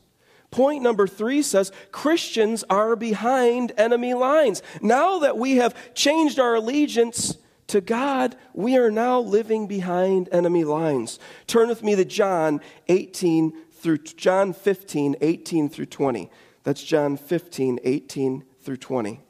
Point 0.51 0.83
number 0.83 1.07
three 1.07 1.41
says 1.41 1.71
Christians 1.93 2.65
are 2.69 2.97
behind 2.97 3.71
enemy 3.77 4.13
lines. 4.13 4.61
Now 4.81 5.19
that 5.19 5.37
we 5.37 5.57
have 5.57 5.93
changed 5.93 6.39
our 6.39 6.55
allegiance 6.55 7.37
to 7.71 7.79
God, 7.79 8.35
we 8.53 8.75
are 8.77 8.91
now 8.91 9.21
living 9.21 9.65
behind 9.65 10.27
enemy 10.33 10.65
lines. 10.65 11.19
Turn 11.47 11.69
with 11.69 11.83
me 11.83 11.95
to 11.95 12.03
John 12.03 12.59
18 12.89 13.53
through 13.71 13.99
John 13.99 14.51
15, 14.51 15.15
18 15.21 15.69
through 15.69 15.85
20. 15.85 16.29
That's 16.63 16.83
John 16.83 17.15
15, 17.15 17.79
18 17.81 18.43
through 18.61 18.75
20. 18.75 19.21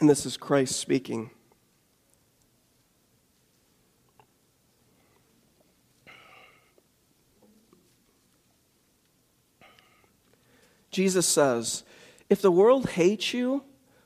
And 0.00 0.10
this 0.10 0.26
is 0.26 0.36
Christ 0.36 0.74
speaking. 0.74 1.30
Jesus 10.90 11.26
says, 11.26 11.84
If 12.28 12.42
the 12.42 12.50
world 12.50 12.90
hates 12.90 13.32
you, 13.32 13.62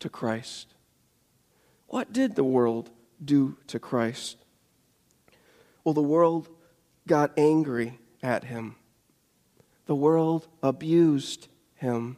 to 0.00 0.08
Christ. 0.08 0.74
What 1.86 2.12
did 2.12 2.36
the 2.36 2.44
world 2.44 2.90
do 3.24 3.56
to 3.68 3.78
Christ? 3.78 4.36
Well, 5.84 5.94
the 5.94 6.02
world 6.02 6.48
got 7.06 7.32
angry 7.38 7.98
at 8.22 8.44
him. 8.44 8.76
The 9.86 9.94
world 9.94 10.46
abused 10.62 11.48
him. 11.74 12.16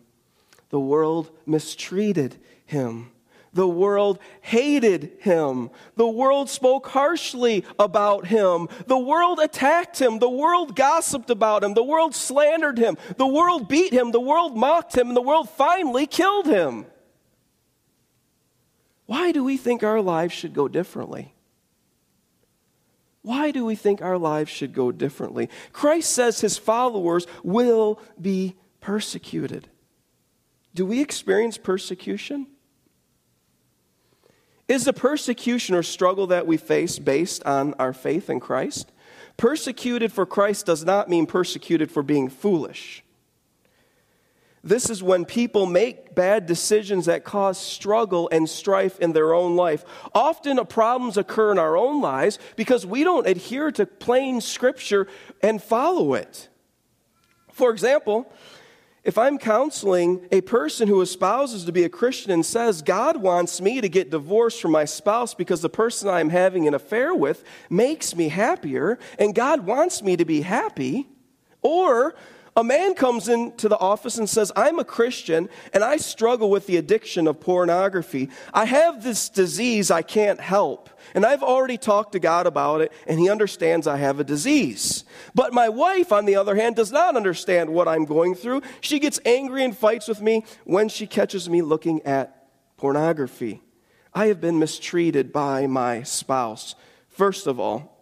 The 0.71 0.81
world 0.81 1.31
mistreated 1.47 2.37
him. 2.67 3.13
The 3.55 3.69
world 3.69 4.19
hated 4.41 5.13
him. 5.21 5.71
The 5.97 6.09
world 6.09 6.49
spoke 6.49 6.89
harshly 6.89 7.65
about 7.79 8.27
him. 8.27 8.69
The 8.87 8.99
world 8.99 9.39
attacked 9.39 10.01
him. 10.01 10.19
The 10.19 10.31
world 10.31 10.75
gossiped 10.75 11.29
about 11.29 11.63
him. 11.63 11.75
The 11.75 11.85
world 11.85 12.15
slandered 12.15 12.79
him. 12.79 12.97
The 13.19 13.27
world 13.27 13.69
beat 13.69 13.93
him. 13.93 14.11
The 14.11 14.21
world 14.21 14.57
mocked 14.57 14.97
him. 14.97 15.09
And 15.09 15.17
the 15.17 15.23
world 15.23 15.51
finally 15.51 16.07
killed 16.07 16.47
him. 16.47 16.87
Why 19.07 19.33
do 19.33 19.45
we 19.45 19.57
think 19.57 19.83
our 19.83 20.01
lives 20.01 20.33
should 20.33 20.55
go 20.55 20.69
differently? 20.69 21.35
Why 23.23 23.53
do 23.53 23.65
we 23.65 23.77
think 23.77 24.03
our 24.03 24.19
lives 24.19 24.51
should 24.51 24.73
go 24.73 24.91
differently? 24.91 25.49
Christ 25.73 26.11
says 26.11 26.41
his 26.41 26.59
followers 26.59 27.27
will 27.45 28.01
be 28.21 28.57
persecuted. 28.81 29.69
Do 30.75 30.85
we 30.87 31.01
experience 31.01 31.57
persecution? 31.57 32.49
Is 34.67 34.85
the 34.85 34.93
persecution 34.93 35.75
or 35.75 35.83
struggle 35.83 36.29
that 36.29 36.47
we 36.47 36.57
face 36.57 36.99
based 36.99 37.45
on 37.45 37.75
our 37.75 37.93
faith 37.93 38.31
in 38.31 38.41
Christ? 38.41 38.91
Persecuted 39.37 40.13
for 40.13 40.27
Christ 40.27 40.67
does 40.67 40.85
not 40.85 41.09
mean 41.09 41.27
persecuted 41.27 41.91
for 41.91 42.03
being 42.03 42.29
foolish. 42.29 43.05
This 44.65 44.89
is 44.89 45.03
when 45.03 45.25
people 45.25 45.67
make 45.67 46.15
bad 46.15 46.47
decisions 46.47 47.07
that 47.07 47.25
cause 47.25 47.59
struggle 47.59 48.29
and 48.31 48.49
strife 48.49 48.99
in 49.01 49.13
their 49.13 49.35
own 49.35 49.57
life. 49.57 49.85
Often 50.15 50.61
uh, 50.61 50.65
problems 50.65 51.17
occur 51.17 51.51
in 51.51 51.59
our 51.59 51.77
own 51.77 52.01
lives 52.01 52.39
because 52.55 52.87
we 52.87 53.03
don't 53.03 53.27
adhere 53.27 53.73
to 53.73 53.87
plain 53.87 54.41
scripture 54.41 55.09
and 55.43 55.61
follow 55.61 56.15
it. 56.15 56.49
For 57.51 57.73
example, 57.73 58.33
if 59.03 59.19
I'm 59.19 59.37
counseling 59.37 60.29
a 60.31 60.43
person 60.43 60.87
who 60.87 61.01
espouses 61.01 61.65
to 61.65 61.73
be 61.73 61.83
a 61.83 61.89
Christian 61.89 62.31
and 62.31 62.47
says, 62.47 62.83
God 62.83 63.17
wants 63.17 63.61
me 63.61 63.81
to 63.81 63.89
get 63.89 64.11
divorced 64.11 64.63
from 64.63 64.71
my 64.71 64.85
spouse 64.85 65.35
because 65.35 65.61
the 65.61 65.69
person 65.69 66.09
I'm 66.09 66.29
having 66.29 66.69
an 66.69 66.75
affair 66.75 67.13
with 67.13 67.43
makes 67.69 68.15
me 68.15 68.29
happier, 68.29 69.01
and 69.19 69.35
God 69.35 69.67
wants 69.67 70.03
me 70.05 70.17
to 70.17 70.25
be 70.25 70.43
happy, 70.43 71.09
or 71.63 72.15
a 72.55 72.63
man 72.63 72.95
comes 72.95 73.29
into 73.29 73.69
the 73.69 73.79
office 73.79 74.19
and 74.19 74.29
says, 74.29 74.53
I'm 74.55 74.79
a 74.79 74.85
Christian 74.85 75.49
and 75.73 75.83
I 75.83 75.97
struggle 75.97 76.51
with 76.51 76.67
the 76.67 76.77
addiction 76.77 77.27
of 77.27 77.41
pornography. 77.41 78.29
I 78.53 78.67
have 78.67 79.03
this 79.03 79.29
disease 79.29 79.91
I 79.91 80.03
can't 80.03 80.41
help. 80.41 80.91
And 81.15 81.25
I've 81.25 81.43
already 81.43 81.79
talked 81.79 82.13
to 82.13 82.19
God 82.19 82.47
about 82.47 82.81
it, 82.81 82.93
and 83.07 83.19
He 83.19 83.29
understands 83.29 83.87
I 83.87 83.97
have 83.97 84.21
a 84.21 84.25
disease. 84.25 85.05
But 85.35 85.53
my 85.53 85.69
wife, 85.69 86.13
on 86.13 86.25
the 86.25 86.37
other 86.37 86.55
hand, 86.55 86.77
does 86.77 86.93
not 86.93 87.17
understand 87.17 87.71
what 87.71 87.89
I'm 87.89 88.05
going 88.05 88.35
through. 88.35 88.63
She 88.81 88.99
gets 88.99 89.21
angry 89.27 89.65
and 89.65 89.77
fights 89.77 90.09
with 90.09 90.23
me 90.23 90.45
when 90.65 90.89
she 90.89 91.07
catches 91.07 91.51
me 91.51 91.61
looking 91.61 92.03
at 92.03 92.49
pornography. 92.77 93.63
I 94.15 94.27
have 94.27 94.41
been 94.41 94.59
mistreated 94.59 95.33
by 95.33 95.67
my 95.67 96.03
spouse. 96.03 96.75
First 97.09 97.47
of 97.47 97.59
all, 97.59 98.02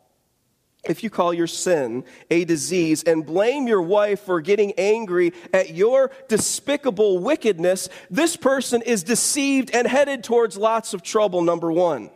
if 0.84 1.02
you 1.04 1.10
call 1.10 1.34
your 1.34 1.46
sin 1.46 2.04
a 2.30 2.44
disease 2.44 3.02
and 3.02 3.26
blame 3.26 3.66
your 3.66 3.82
wife 3.82 4.20
for 4.20 4.40
getting 4.40 4.72
angry 4.78 5.32
at 5.52 5.74
your 5.74 6.10
despicable 6.28 7.18
wickedness, 7.18 7.88
this 8.10 8.36
person 8.36 8.80
is 8.82 9.02
deceived 9.02 9.70
and 9.74 9.86
headed 9.86 10.24
towards 10.24 10.56
lots 10.56 10.94
of 10.94 11.02
trouble, 11.02 11.42
number 11.42 11.70
one. 11.70 12.10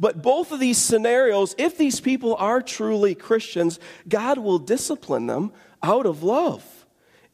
But 0.00 0.22
both 0.22 0.52
of 0.52 0.60
these 0.60 0.78
scenarios, 0.78 1.54
if 1.58 1.76
these 1.76 2.00
people 2.00 2.36
are 2.36 2.62
truly 2.62 3.14
Christians, 3.14 3.78
God 4.08 4.38
will 4.38 4.58
discipline 4.58 5.26
them 5.26 5.52
out 5.82 6.06
of 6.06 6.22
love. 6.22 6.64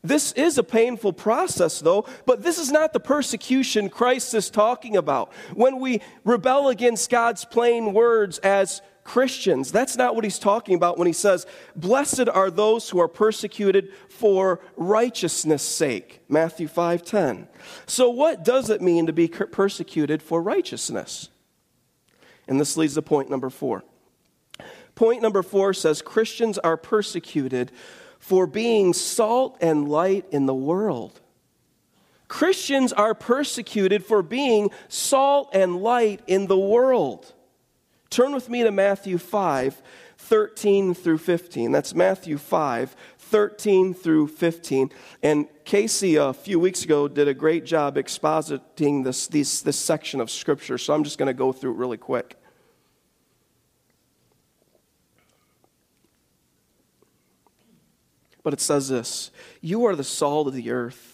This 0.03 0.33
is 0.33 0.59
a 0.59 0.63
painful 0.63 1.15
process, 1.15 1.81
though, 1.81 2.07
but 2.27 2.43
this 2.43 2.59
is 2.59 2.71
not 2.71 2.93
the 2.93 3.01
persecution 3.01 3.89
Christ 3.89 4.35
is 4.35 4.51
talking 4.51 4.97
about. 4.97 5.33
When 5.55 5.79
we 5.79 6.03
rebel 6.25 6.69
against 6.69 7.11
God's 7.11 7.45
plain 7.45 7.95
words 7.95 8.39
as 8.39 8.83
Christians, 9.05 9.71
that's 9.71 9.97
not 9.97 10.15
what 10.15 10.25
he's 10.25 10.39
talking 10.39 10.75
about 10.75 10.97
when 10.97 11.07
he 11.07 11.13
says, 11.13 11.47
Blessed 11.77 12.27
are 12.29 12.51
those 12.51 12.89
who 12.89 12.99
are 13.01 13.09
persecuted 13.09 13.93
for 14.09 14.61
righteousness' 14.77 15.63
sake. 15.63 16.23
Matthew 16.29 16.69
5:10. 16.69 17.47
So 17.87 18.09
what 18.09 18.43
does 18.43 18.71
it 18.71 18.81
mean 18.81 19.07
to 19.07 19.13
be 19.13 19.29
persecuted 19.29 20.23
for 20.23 20.43
righteousness? 20.43 21.29
And 22.49 22.59
this 22.59 22.77
leads 22.77 22.95
to 22.95 23.03
point 23.03 23.31
number 23.31 23.51
4. 23.51 23.83
Point 24.95 25.23
number 25.23 25.43
4 25.43 25.75
says 25.75 26.01
Christians 26.01 26.57
are 26.59 26.77
persecuted 26.77 27.73
for 28.19 28.47
being 28.47 28.95
salt 28.95 29.59
and 29.61 29.89
light 29.89 30.25
in 30.31 30.47
the 30.47 30.55
world. 30.55 31.21
Christians 32.29 32.93
are 32.93 33.15
persecuted 33.15 34.05
for 34.05 34.23
being 34.23 34.71
salt 34.89 35.51
and 35.53 35.77
light 35.77 36.21
in 36.27 36.47
the 36.47 36.59
world. 36.59 37.35
Turn 38.15 38.33
with 38.33 38.49
me 38.49 38.63
to 38.63 38.71
Matthew 38.71 39.19
5, 39.19 39.83
13 40.19 40.95
through 40.95 41.19
15. 41.19 41.73
That's 41.73 41.97
Matthew 41.97 42.39
5, 42.39 42.95
13 43.19 43.93
through 43.93 44.29
15. 44.29 44.91
And 45.25 45.49
Casey, 45.65 46.15
a 46.15 46.33
few 46.33 46.61
weeks 46.61 46.85
ago, 46.85 47.09
did 47.09 47.27
a 47.27 47.35
great 47.35 47.65
job 47.65 47.97
expositing 47.97 49.03
this, 49.03 49.27
this, 49.27 49.63
this 49.63 49.77
section 49.77 50.21
of 50.21 50.31
Scripture, 50.31 50.79
so 50.79 50.95
I'm 50.95 51.03
just 51.03 51.19
going 51.19 51.27
to 51.27 51.35
go 51.35 51.51
through 51.51 51.73
it 51.73 51.77
really 51.77 51.97
quick. 51.97 52.37
But 58.45 58.53
it 58.53 58.61
says 58.61 58.89
this 58.89 59.33
You 59.61 59.87
are 59.87 59.97
the 59.97 60.05
salt 60.05 60.47
of 60.47 60.55
the 60.55 60.71
earth. 60.71 61.14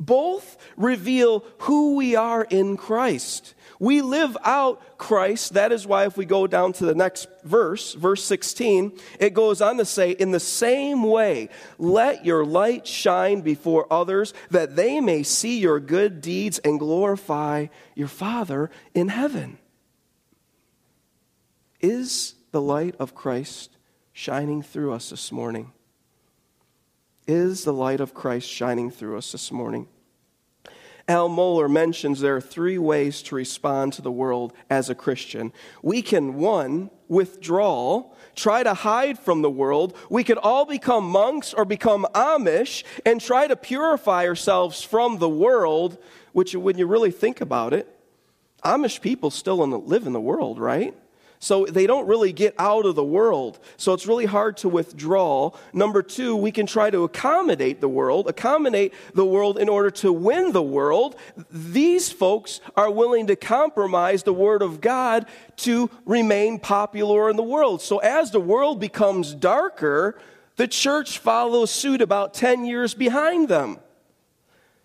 Both 0.00 0.56
reveal 0.78 1.44
who 1.58 1.94
we 1.94 2.16
are 2.16 2.42
in 2.42 2.78
Christ. 2.78 3.54
We 3.78 4.00
live 4.00 4.36
out 4.44 4.98
Christ. 4.98 5.54
That 5.54 5.72
is 5.72 5.86
why, 5.86 6.06
if 6.06 6.16
we 6.16 6.24
go 6.24 6.46
down 6.46 6.72
to 6.74 6.86
the 6.86 6.94
next 6.94 7.28
verse, 7.44 7.92
verse 7.94 8.24
16, 8.24 8.98
it 9.18 9.34
goes 9.34 9.60
on 9.60 9.76
to 9.76 9.84
say, 9.84 10.12
In 10.12 10.30
the 10.30 10.40
same 10.40 11.02
way, 11.02 11.50
let 11.78 12.24
your 12.24 12.44
light 12.44 12.86
shine 12.86 13.42
before 13.42 13.86
others, 13.92 14.32
that 14.50 14.74
they 14.74 15.00
may 15.00 15.22
see 15.22 15.58
your 15.58 15.80
good 15.80 16.20
deeds 16.22 16.58
and 16.60 16.78
glorify 16.78 17.66
your 17.94 18.08
Father 18.08 18.70
in 18.94 19.08
heaven. 19.08 19.58
Is 21.80 22.34
the 22.52 22.60
light 22.60 22.94
of 22.98 23.14
Christ 23.14 23.76
shining 24.12 24.62
through 24.62 24.92
us 24.92 25.10
this 25.10 25.30
morning? 25.30 25.72
Is 27.30 27.62
the 27.62 27.72
light 27.72 28.00
of 28.00 28.12
Christ 28.12 28.48
shining 28.48 28.90
through 28.90 29.16
us 29.16 29.30
this 29.30 29.52
morning? 29.52 29.86
Al 31.06 31.28
Mohler 31.28 31.70
mentions 31.70 32.18
there 32.18 32.34
are 32.34 32.40
three 32.40 32.76
ways 32.76 33.22
to 33.22 33.36
respond 33.36 33.92
to 33.92 34.02
the 34.02 34.10
world 34.10 34.52
as 34.68 34.90
a 34.90 34.96
Christian. 34.96 35.52
We 35.80 36.02
can, 36.02 36.34
one, 36.34 36.90
withdraw, 37.06 38.10
try 38.34 38.64
to 38.64 38.74
hide 38.74 39.16
from 39.16 39.42
the 39.42 39.50
world. 39.50 39.96
We 40.10 40.24
could 40.24 40.38
all 40.38 40.66
become 40.66 41.04
monks 41.04 41.54
or 41.54 41.64
become 41.64 42.04
Amish 42.16 42.82
and 43.06 43.20
try 43.20 43.46
to 43.46 43.54
purify 43.54 44.26
ourselves 44.26 44.82
from 44.82 45.18
the 45.18 45.28
world, 45.28 45.98
which, 46.32 46.56
when 46.56 46.78
you 46.78 46.88
really 46.88 47.12
think 47.12 47.40
about 47.40 47.72
it, 47.72 47.86
Amish 48.64 49.00
people 49.00 49.30
still 49.30 49.58
live 49.58 50.04
in 50.08 50.12
the 50.12 50.20
world, 50.20 50.58
right? 50.58 50.96
So 51.42 51.64
they 51.64 51.86
don't 51.86 52.06
really 52.06 52.34
get 52.34 52.54
out 52.58 52.84
of 52.84 52.96
the 52.96 53.04
world. 53.04 53.58
So 53.78 53.94
it's 53.94 54.06
really 54.06 54.26
hard 54.26 54.58
to 54.58 54.68
withdraw. 54.68 55.52
Number 55.72 56.02
two, 56.02 56.36
we 56.36 56.52
can 56.52 56.66
try 56.66 56.90
to 56.90 57.02
accommodate 57.04 57.80
the 57.80 57.88
world, 57.88 58.28
accommodate 58.28 58.92
the 59.14 59.24
world 59.24 59.58
in 59.58 59.66
order 59.66 59.90
to 59.90 60.12
win 60.12 60.52
the 60.52 60.62
world. 60.62 61.16
These 61.50 62.12
folks 62.12 62.60
are 62.76 62.90
willing 62.90 63.26
to 63.28 63.36
compromise 63.36 64.22
the 64.22 64.34
word 64.34 64.60
of 64.60 64.82
God 64.82 65.24
to 65.56 65.88
remain 66.04 66.58
popular 66.58 67.30
in 67.30 67.36
the 67.36 67.42
world. 67.42 67.80
So 67.80 67.98
as 67.98 68.30
the 68.30 68.40
world 68.40 68.78
becomes 68.78 69.32
darker, 69.32 70.18
the 70.56 70.68
church 70.68 71.20
follows 71.20 71.70
suit 71.70 72.02
about 72.02 72.34
10 72.34 72.66
years 72.66 72.92
behind 72.92 73.48
them. 73.48 73.78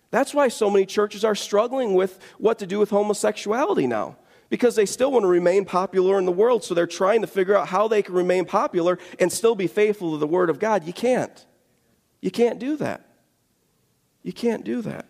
That's 0.09 0.33
why 0.33 0.47
so 0.47 0.69
many 0.69 0.85
churches 0.85 1.25
are 1.25 1.35
struggling 1.35 1.95
with 1.95 2.17
what 2.37 2.59
to 2.59 2.65
do 2.65 2.79
with 2.79 2.91
homosexuality 2.91 3.87
now 3.87 4.15
because 4.49 4.75
they 4.75 4.85
still 4.85 5.11
want 5.11 5.23
to 5.23 5.27
remain 5.27 5.65
popular 5.65 6.17
in 6.17 6.25
the 6.25 6.31
world. 6.31 6.63
So 6.63 6.73
they're 6.73 6.87
trying 6.87 7.21
to 7.21 7.27
figure 7.27 7.55
out 7.55 7.67
how 7.67 7.87
they 7.87 8.01
can 8.01 8.15
remain 8.15 8.45
popular 8.45 8.99
and 9.19 9.31
still 9.31 9.55
be 9.55 9.67
faithful 9.67 10.11
to 10.11 10.17
the 10.17 10.27
Word 10.27 10.49
of 10.49 10.59
God. 10.59 10.85
You 10.85 10.93
can't. 10.93 11.45
You 12.21 12.31
can't 12.31 12.59
do 12.59 12.77
that. 12.77 13.05
You 14.23 14.33
can't 14.33 14.63
do 14.63 14.81
that. 14.81 15.07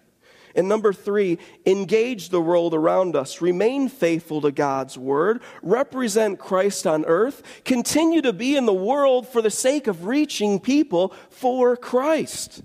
And 0.55 0.69
number 0.69 0.93
three, 0.93 1.37
engage 1.65 2.29
the 2.29 2.39
world 2.39 2.73
around 2.73 3.15
us. 3.15 3.41
Remain 3.41 3.89
faithful 3.89 4.39
to 4.41 4.51
God's 4.51 4.97
word. 4.97 5.41
Represent 5.61 6.39
Christ 6.39 6.87
on 6.87 7.03
earth. 7.05 7.43
Continue 7.65 8.21
to 8.21 8.31
be 8.31 8.55
in 8.55 8.65
the 8.65 8.73
world 8.73 9.27
for 9.27 9.41
the 9.41 9.51
sake 9.51 9.87
of 9.87 10.05
reaching 10.05 10.61
people 10.61 11.13
for 11.29 11.75
Christ. 11.75 12.63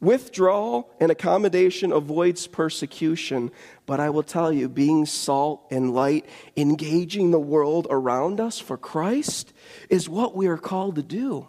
Withdrawal 0.00 0.90
and 1.00 1.12
accommodation 1.12 1.92
avoids 1.92 2.48
persecution, 2.48 3.52
but 3.86 4.00
I 4.00 4.10
will 4.10 4.22
tell 4.22 4.52
you, 4.52 4.68
being 4.68 5.06
salt 5.06 5.66
and 5.70 5.94
light, 5.94 6.26
engaging 6.56 7.30
the 7.30 7.40
world 7.40 7.86
around 7.90 8.40
us 8.40 8.58
for 8.58 8.76
Christ, 8.76 9.52
is 9.88 10.08
what 10.08 10.36
we 10.36 10.46
are 10.46 10.58
called 10.58 10.96
to 10.96 11.02
do. 11.02 11.48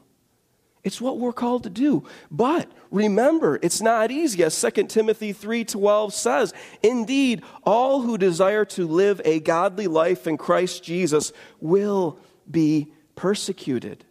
It's 0.84 1.00
what 1.00 1.18
we're 1.18 1.32
called 1.32 1.64
to 1.64 1.70
do. 1.70 2.04
But 2.30 2.70
remember, 2.92 3.58
it's 3.62 3.82
not 3.82 4.12
easy. 4.12 4.44
As 4.44 4.54
2 4.54 4.90
Timothy 4.90 5.32
3:12 5.32 6.14
says, 6.14 6.54
"Indeed, 6.82 7.42
all 7.64 8.02
who 8.02 8.18
desire 8.18 8.66
to 8.66 8.86
live 8.86 9.22
a 9.24 9.40
godly 9.40 9.88
life 9.88 10.28
in 10.28 10.38
Christ 10.38 10.84
Jesus 10.84 11.32
will 11.62 12.20
be 12.50 12.92
persecuted." 13.16 14.04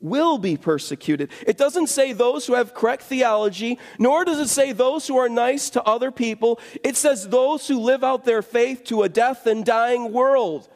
Will 0.00 0.38
be 0.38 0.56
persecuted. 0.56 1.30
It 1.46 1.56
doesn't 1.56 1.88
say 1.88 2.12
those 2.12 2.46
who 2.46 2.54
have 2.54 2.74
correct 2.74 3.02
theology, 3.02 3.78
nor 3.98 4.24
does 4.24 4.38
it 4.38 4.48
say 4.48 4.72
those 4.72 5.06
who 5.06 5.16
are 5.16 5.28
nice 5.28 5.70
to 5.70 5.82
other 5.84 6.10
people. 6.10 6.60
It 6.84 6.96
says 6.96 7.28
those 7.28 7.66
who 7.66 7.78
live 7.78 8.04
out 8.04 8.24
their 8.24 8.42
faith 8.42 8.84
to 8.84 9.02
a 9.02 9.08
death 9.08 9.46
and 9.46 9.64
dying 9.64 10.12
world 10.12 10.68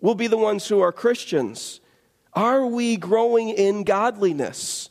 will 0.00 0.14
be 0.14 0.26
the 0.26 0.38
ones 0.38 0.66
who 0.66 0.80
are 0.80 0.92
Christians. 0.92 1.80
Are 2.32 2.66
we 2.66 2.96
growing 2.96 3.50
in 3.50 3.84
godliness? 3.84 4.88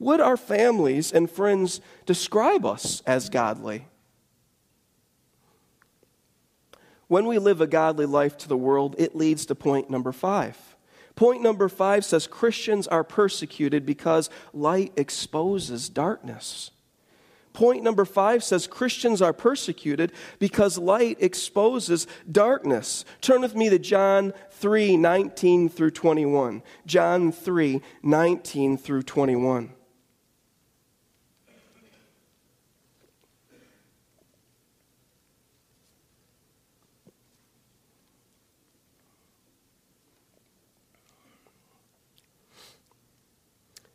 Would 0.00 0.20
our 0.20 0.36
families 0.36 1.12
and 1.12 1.30
friends 1.30 1.80
describe 2.06 2.66
us 2.66 3.02
as 3.06 3.28
godly? 3.28 3.86
When 7.06 7.26
we 7.26 7.38
live 7.38 7.60
a 7.60 7.66
godly 7.66 8.06
life 8.06 8.36
to 8.38 8.48
the 8.48 8.56
world, 8.56 8.94
it 8.98 9.14
leads 9.14 9.46
to 9.46 9.54
point 9.54 9.90
number 9.90 10.12
five. 10.12 10.69
Point 11.20 11.42
number 11.42 11.68
five 11.68 12.02
says 12.02 12.26
Christians 12.26 12.86
are 12.86 13.04
persecuted 13.04 13.84
because 13.84 14.30
light 14.54 14.94
exposes 14.96 15.90
darkness. 15.90 16.70
Point 17.52 17.82
number 17.82 18.06
five 18.06 18.42
says 18.42 18.66
Christians 18.66 19.20
are 19.20 19.34
persecuted 19.34 20.12
because 20.38 20.78
light 20.78 21.18
exposes 21.20 22.06
darkness. 22.32 23.04
Turn 23.20 23.42
with 23.42 23.54
me 23.54 23.68
to 23.68 23.78
John 23.78 24.32
3 24.52 24.96
19 24.96 25.68
through 25.68 25.90
21. 25.90 26.62
John 26.86 27.32
3 27.32 27.82
19 28.02 28.78
through 28.78 29.02
21. 29.02 29.74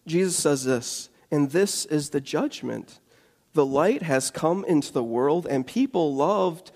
Jesus 0.06 0.36
says 0.36 0.64
this, 0.64 1.10
and 1.32 1.52
this 1.52 1.86
is 1.86 2.10
the 2.10 2.22
judgment. 2.22 3.00
The 3.54 3.66
light 3.66 4.04
has 4.04 4.32
come 4.32 4.66
into 4.66 4.92
the 4.92 5.04
world, 5.04 5.48
and 5.48 5.66
people 5.66 6.14
loved 6.14 6.72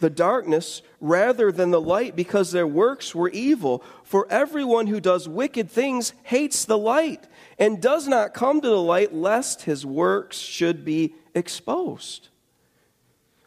the 0.00 0.10
darkness 0.10 0.82
rather 1.00 1.52
than 1.52 1.70
the 1.70 1.80
light 1.80 2.16
because 2.16 2.50
their 2.50 2.66
works 2.66 3.14
were 3.14 3.30
evil. 3.30 3.82
For 4.02 4.26
everyone 4.30 4.88
who 4.88 5.00
does 5.00 5.28
wicked 5.28 5.70
things 5.70 6.12
hates 6.24 6.64
the 6.64 6.76
light 6.76 7.26
and 7.58 7.80
does 7.80 8.08
not 8.08 8.34
come 8.34 8.60
to 8.60 8.68
the 8.68 8.82
light 8.82 9.14
lest 9.14 9.62
his 9.62 9.86
works 9.86 10.36
should 10.36 10.84
be 10.84 11.14
exposed. 11.34 12.28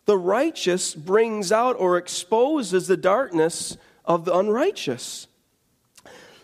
The 0.06 0.18
righteous 0.18 0.96
brings 0.96 1.52
out 1.52 1.76
or 1.78 1.98
exposes 1.98 2.88
the 2.88 2.98
darkness 2.98 3.76
of 4.06 4.26
the 4.26 4.36
unrighteous. 4.36 5.28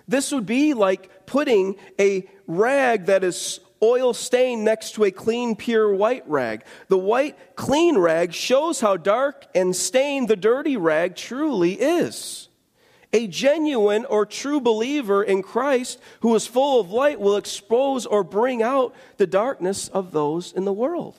This 0.07 0.31
would 0.31 0.45
be 0.45 0.73
like 0.73 1.25
putting 1.25 1.75
a 1.99 2.27
rag 2.47 3.05
that 3.05 3.23
is 3.23 3.59
oil 3.83 4.13
stained 4.13 4.63
next 4.63 4.93
to 4.95 5.03
a 5.05 5.11
clean, 5.11 5.55
pure 5.55 5.93
white 5.93 6.27
rag. 6.27 6.63
The 6.87 6.97
white, 6.97 7.55
clean 7.55 7.97
rag 7.97 8.33
shows 8.33 8.79
how 8.79 8.97
dark 8.97 9.45
and 9.55 9.75
stained 9.75 10.27
the 10.27 10.35
dirty 10.35 10.77
rag 10.77 11.15
truly 11.15 11.73
is. 11.73 12.47
A 13.13 13.27
genuine 13.27 14.05
or 14.05 14.25
true 14.25 14.61
believer 14.61 15.23
in 15.23 15.41
Christ 15.41 15.99
who 16.21 16.33
is 16.35 16.47
full 16.47 16.79
of 16.79 16.91
light 16.91 17.19
will 17.19 17.35
expose 17.35 18.05
or 18.05 18.23
bring 18.23 18.61
out 18.61 18.93
the 19.17 19.27
darkness 19.27 19.89
of 19.89 20.11
those 20.11 20.53
in 20.53 20.63
the 20.63 20.71
world. 20.71 21.15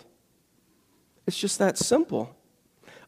It's 1.27 1.39
just 1.39 1.59
that 1.59 1.77
simple. 1.77 2.35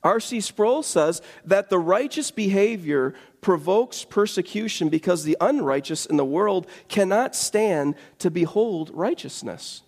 R.C. 0.02 0.42
Sproul 0.42 0.82
says 0.82 1.22
that 1.46 1.70
the 1.70 1.78
righteous 1.78 2.30
behavior 2.30 3.14
provokes 3.44 4.04
persecution 4.04 4.88
because 4.88 5.22
the 5.22 5.37
unrighteous 5.38 6.07
in 6.07 6.16
the 6.16 6.24
world 6.24 6.66
cannot 6.88 7.37
stand 7.37 7.94
to 8.18 8.30
behold 8.30 8.90
righteousness. 8.94 9.83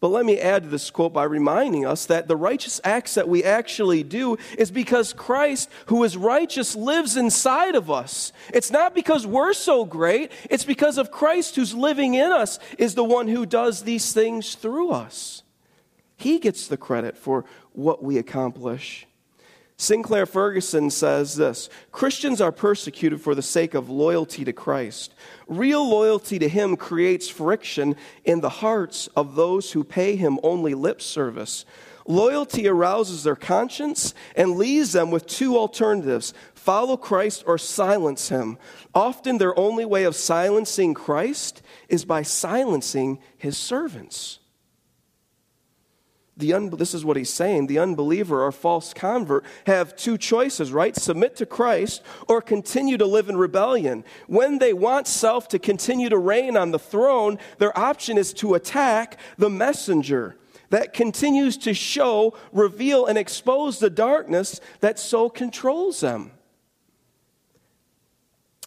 But 0.00 0.08
let 0.08 0.26
me 0.26 0.40
add 0.40 0.64
to 0.64 0.68
this 0.68 0.90
quote 0.90 1.12
by 1.12 1.22
reminding 1.22 1.86
us 1.86 2.06
that 2.06 2.26
the 2.26 2.34
righteous 2.34 2.80
acts 2.82 3.14
that 3.14 3.28
we 3.28 3.44
actually 3.44 4.02
do 4.02 4.36
is 4.58 4.72
because 4.72 5.12
Christ, 5.12 5.70
who 5.86 6.02
is 6.02 6.16
righteous, 6.16 6.74
lives 6.74 7.16
inside 7.16 7.76
of 7.76 7.88
us. 7.88 8.32
It's 8.52 8.72
not 8.72 8.96
because 8.96 9.24
we're 9.24 9.52
so 9.52 9.84
great, 9.84 10.32
it's 10.50 10.64
because 10.64 10.98
of 10.98 11.12
Christ 11.12 11.54
who's 11.54 11.72
living 11.72 12.14
in 12.14 12.32
us, 12.32 12.58
is 12.78 12.96
the 12.96 13.04
one 13.04 13.28
who 13.28 13.46
does 13.46 13.82
these 13.82 14.12
things 14.12 14.56
through 14.56 14.90
us. 14.90 15.44
He 16.16 16.40
gets 16.40 16.66
the 16.66 16.76
credit 16.76 17.16
for 17.16 17.44
what 17.72 18.02
we 18.02 18.18
accomplish. 18.18 19.06
Sinclair 19.82 20.26
Ferguson 20.26 20.90
says 20.90 21.34
this 21.34 21.68
Christians 21.90 22.40
are 22.40 22.52
persecuted 22.52 23.20
for 23.20 23.34
the 23.34 23.42
sake 23.42 23.74
of 23.74 23.90
loyalty 23.90 24.44
to 24.44 24.52
Christ. 24.52 25.12
Real 25.48 25.84
loyalty 25.88 26.38
to 26.38 26.48
Him 26.48 26.76
creates 26.76 27.28
friction 27.28 27.96
in 28.24 28.40
the 28.40 28.48
hearts 28.48 29.08
of 29.16 29.34
those 29.34 29.72
who 29.72 29.82
pay 29.82 30.14
Him 30.14 30.38
only 30.44 30.74
lip 30.74 31.02
service. 31.02 31.64
Loyalty 32.06 32.68
arouses 32.68 33.24
their 33.24 33.34
conscience 33.34 34.14
and 34.36 34.56
leaves 34.56 34.92
them 34.92 35.10
with 35.10 35.26
two 35.26 35.58
alternatives 35.58 36.32
follow 36.54 36.96
Christ 36.96 37.42
or 37.44 37.58
silence 37.58 38.28
Him. 38.28 38.58
Often, 38.94 39.38
their 39.38 39.58
only 39.58 39.84
way 39.84 40.04
of 40.04 40.14
silencing 40.14 40.94
Christ 40.94 41.60
is 41.88 42.04
by 42.04 42.22
silencing 42.22 43.18
His 43.36 43.58
servants 43.58 44.38
the 46.42 46.52
un- 46.52 46.70
this 46.70 46.92
is 46.92 47.04
what 47.04 47.16
he's 47.16 47.30
saying 47.30 47.68
the 47.68 47.78
unbeliever 47.78 48.44
or 48.44 48.50
false 48.50 48.92
convert 48.92 49.44
have 49.64 49.94
two 49.94 50.18
choices 50.18 50.72
right? 50.72 50.96
Submit 50.96 51.36
to 51.36 51.46
christ 51.46 52.02
or 52.28 52.42
continue 52.42 52.98
to 52.98 53.06
live 53.06 53.28
in 53.28 53.36
rebellion. 53.36 54.04
When 54.26 54.58
they 54.58 54.72
want 54.72 55.06
self 55.06 55.46
to 55.48 55.60
continue 55.60 56.08
to 56.08 56.18
reign 56.18 56.56
on 56.56 56.72
the 56.72 56.80
throne 56.80 57.38
their 57.58 57.76
option 57.78 58.18
is 58.18 58.32
to 58.34 58.54
attack 58.54 59.18
the 59.38 59.48
messenger. 59.48 60.36
That 60.70 60.94
continues 60.94 61.56
to 61.58 61.74
show 61.74 62.34
reveal 62.50 63.06
and 63.06 63.16
expose 63.16 63.78
the 63.78 63.90
darkness 63.90 64.60
that 64.80 64.98
so 64.98 65.28
controls 65.28 66.00
them. 66.00 66.32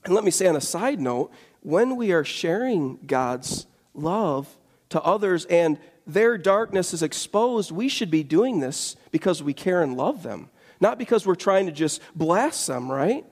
And 0.06 0.14
let 0.14 0.24
me 0.24 0.32
say 0.32 0.48
on 0.48 0.56
a 0.56 0.62
side 0.62 1.02
note 1.02 1.32
when 1.62 1.98
we 1.98 2.14
are 2.14 2.24
sharing 2.24 3.00
god's 3.06 3.66
love 3.94 4.56
to 4.90 5.02
others 5.02 5.44
and 5.46 5.78
their 6.08 6.38
darkness 6.38 6.94
is 6.94 7.04
exposed, 7.04 7.72
we 7.72 7.90
should 7.90 8.12
be 8.12 8.24
doing 8.24 8.60
this 8.60 8.96
because 9.12 9.42
we 9.42 9.54
care 9.54 9.82
and 9.82 9.98
love 9.98 10.24
them, 10.24 10.50
not 10.80 10.98
because 10.98 11.26
we're 11.26 11.36
trying 11.36 11.66
to 11.66 11.72
just 11.72 12.02
blast 12.16 12.68
them, 12.68 12.92
right? 12.92 13.26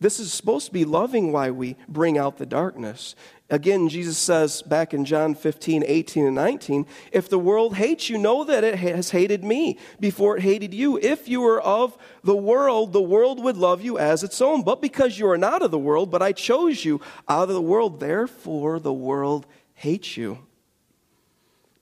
This 0.00 0.18
is 0.18 0.32
supposed 0.32 0.66
to 0.66 0.72
be 0.72 0.86
loving 0.86 1.30
why 1.30 1.50
we 1.50 1.76
bring 1.86 2.16
out 2.16 2.38
the 2.38 2.46
darkness. 2.46 3.14
Again, 3.50 3.88
Jesus 3.90 4.16
says 4.16 4.62
back 4.62 4.94
in 4.94 5.04
John 5.04 5.34
15, 5.34 5.84
18, 5.86 6.24
and 6.24 6.34
19, 6.34 6.86
if 7.12 7.28
the 7.28 7.38
world 7.38 7.74
hates 7.74 8.08
you, 8.08 8.16
know 8.16 8.44
that 8.44 8.64
it 8.64 8.76
has 8.76 9.10
hated 9.10 9.44
me 9.44 9.78
before 9.98 10.38
it 10.38 10.42
hated 10.42 10.72
you. 10.72 10.98
If 10.98 11.28
you 11.28 11.42
were 11.42 11.60
of 11.60 11.98
the 12.24 12.36
world, 12.36 12.94
the 12.94 13.02
world 13.02 13.42
would 13.42 13.58
love 13.58 13.82
you 13.82 13.98
as 13.98 14.22
its 14.22 14.40
own. 14.40 14.62
But 14.62 14.80
because 14.80 15.18
you 15.18 15.28
are 15.28 15.36
not 15.36 15.60
of 15.60 15.70
the 15.70 15.78
world, 15.78 16.10
but 16.10 16.22
I 16.22 16.32
chose 16.32 16.82
you 16.84 17.00
out 17.28 17.48
of 17.48 17.54
the 17.54 17.60
world, 17.60 18.00
therefore 18.00 18.78
the 18.78 18.92
world 18.92 19.46
hates 19.74 20.16
you. 20.16 20.38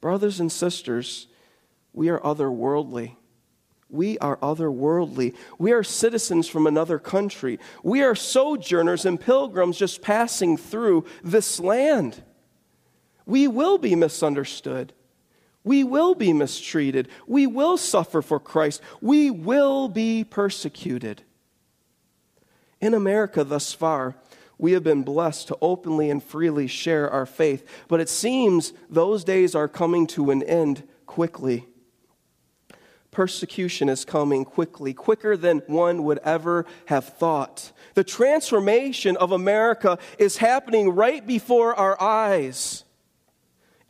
Brothers 0.01 0.41
and 0.41 0.51
sisters, 0.51 1.27
we 1.93 2.09
are 2.09 2.21
otherworldly. 2.21 3.17
We 3.91 4.19
are 4.19 4.37
otherworldly. 4.39 5.35
We 5.59 5.73
are 5.73 5.83
citizens 5.83 6.47
from 6.47 6.67
another 6.67 6.99
country. 6.99 7.59
We 7.83 8.03
are 8.03 8.15
sojourners 8.15 9.07
and 9.07 9.21
pilgrims 9.21 9.79
just 9.79 10.03
passing 10.03 10.57
through 10.57 11.07
this 11.25 11.59
land. 11.59 12.23
We 13.25 13.49
will 13.49 13.79
be 13.79 13.95
misunderstood. 13.95 14.93
We 15.65 15.85
will 15.85 16.15
be 16.15 16.33
mistreated. 16.33 17.09
We 17.27 17.47
will 17.47 17.77
suffer 17.77 18.23
for 18.23 18.39
Christ. 18.39 18.81
We 19.01 19.31
will 19.31 19.89
be 19.89 20.25
persecuted. 20.25 21.23
In 22.81 22.95
America 22.95 23.43
thus 23.43 23.73
far, 23.73 24.17
we 24.59 24.73
have 24.73 24.83
been 24.83 25.03
blessed 25.03 25.49
to 25.49 25.59
openly 25.63 26.11
and 26.11 26.23
freely 26.23 26.67
share 26.67 27.09
our 27.09 27.27
faith. 27.27 27.67
But 27.87 28.01
it 28.01 28.09
seems 28.09 28.73
those 28.91 29.25
days 29.25 29.55
are 29.55 29.69
coming 29.69 30.07
to 30.09 30.31
an 30.31 30.43
end 30.43 30.83
quickly. 31.07 31.67
Persecution 33.11 33.89
is 33.89 34.05
coming 34.05 34.45
quickly, 34.45 34.93
quicker 34.93 35.37
than 35.37 35.63
one 35.67 36.05
would 36.05 36.19
ever 36.19 36.67
have 36.87 37.05
thought. 37.05 37.73
The 37.95 38.05
transformation 38.05 39.17
of 39.17 39.33
America 39.33 39.99
is 40.19 40.37
happening 40.37 40.91
right 40.91 41.27
before 41.27 41.75
our 41.75 42.01
eyes. 42.01 42.85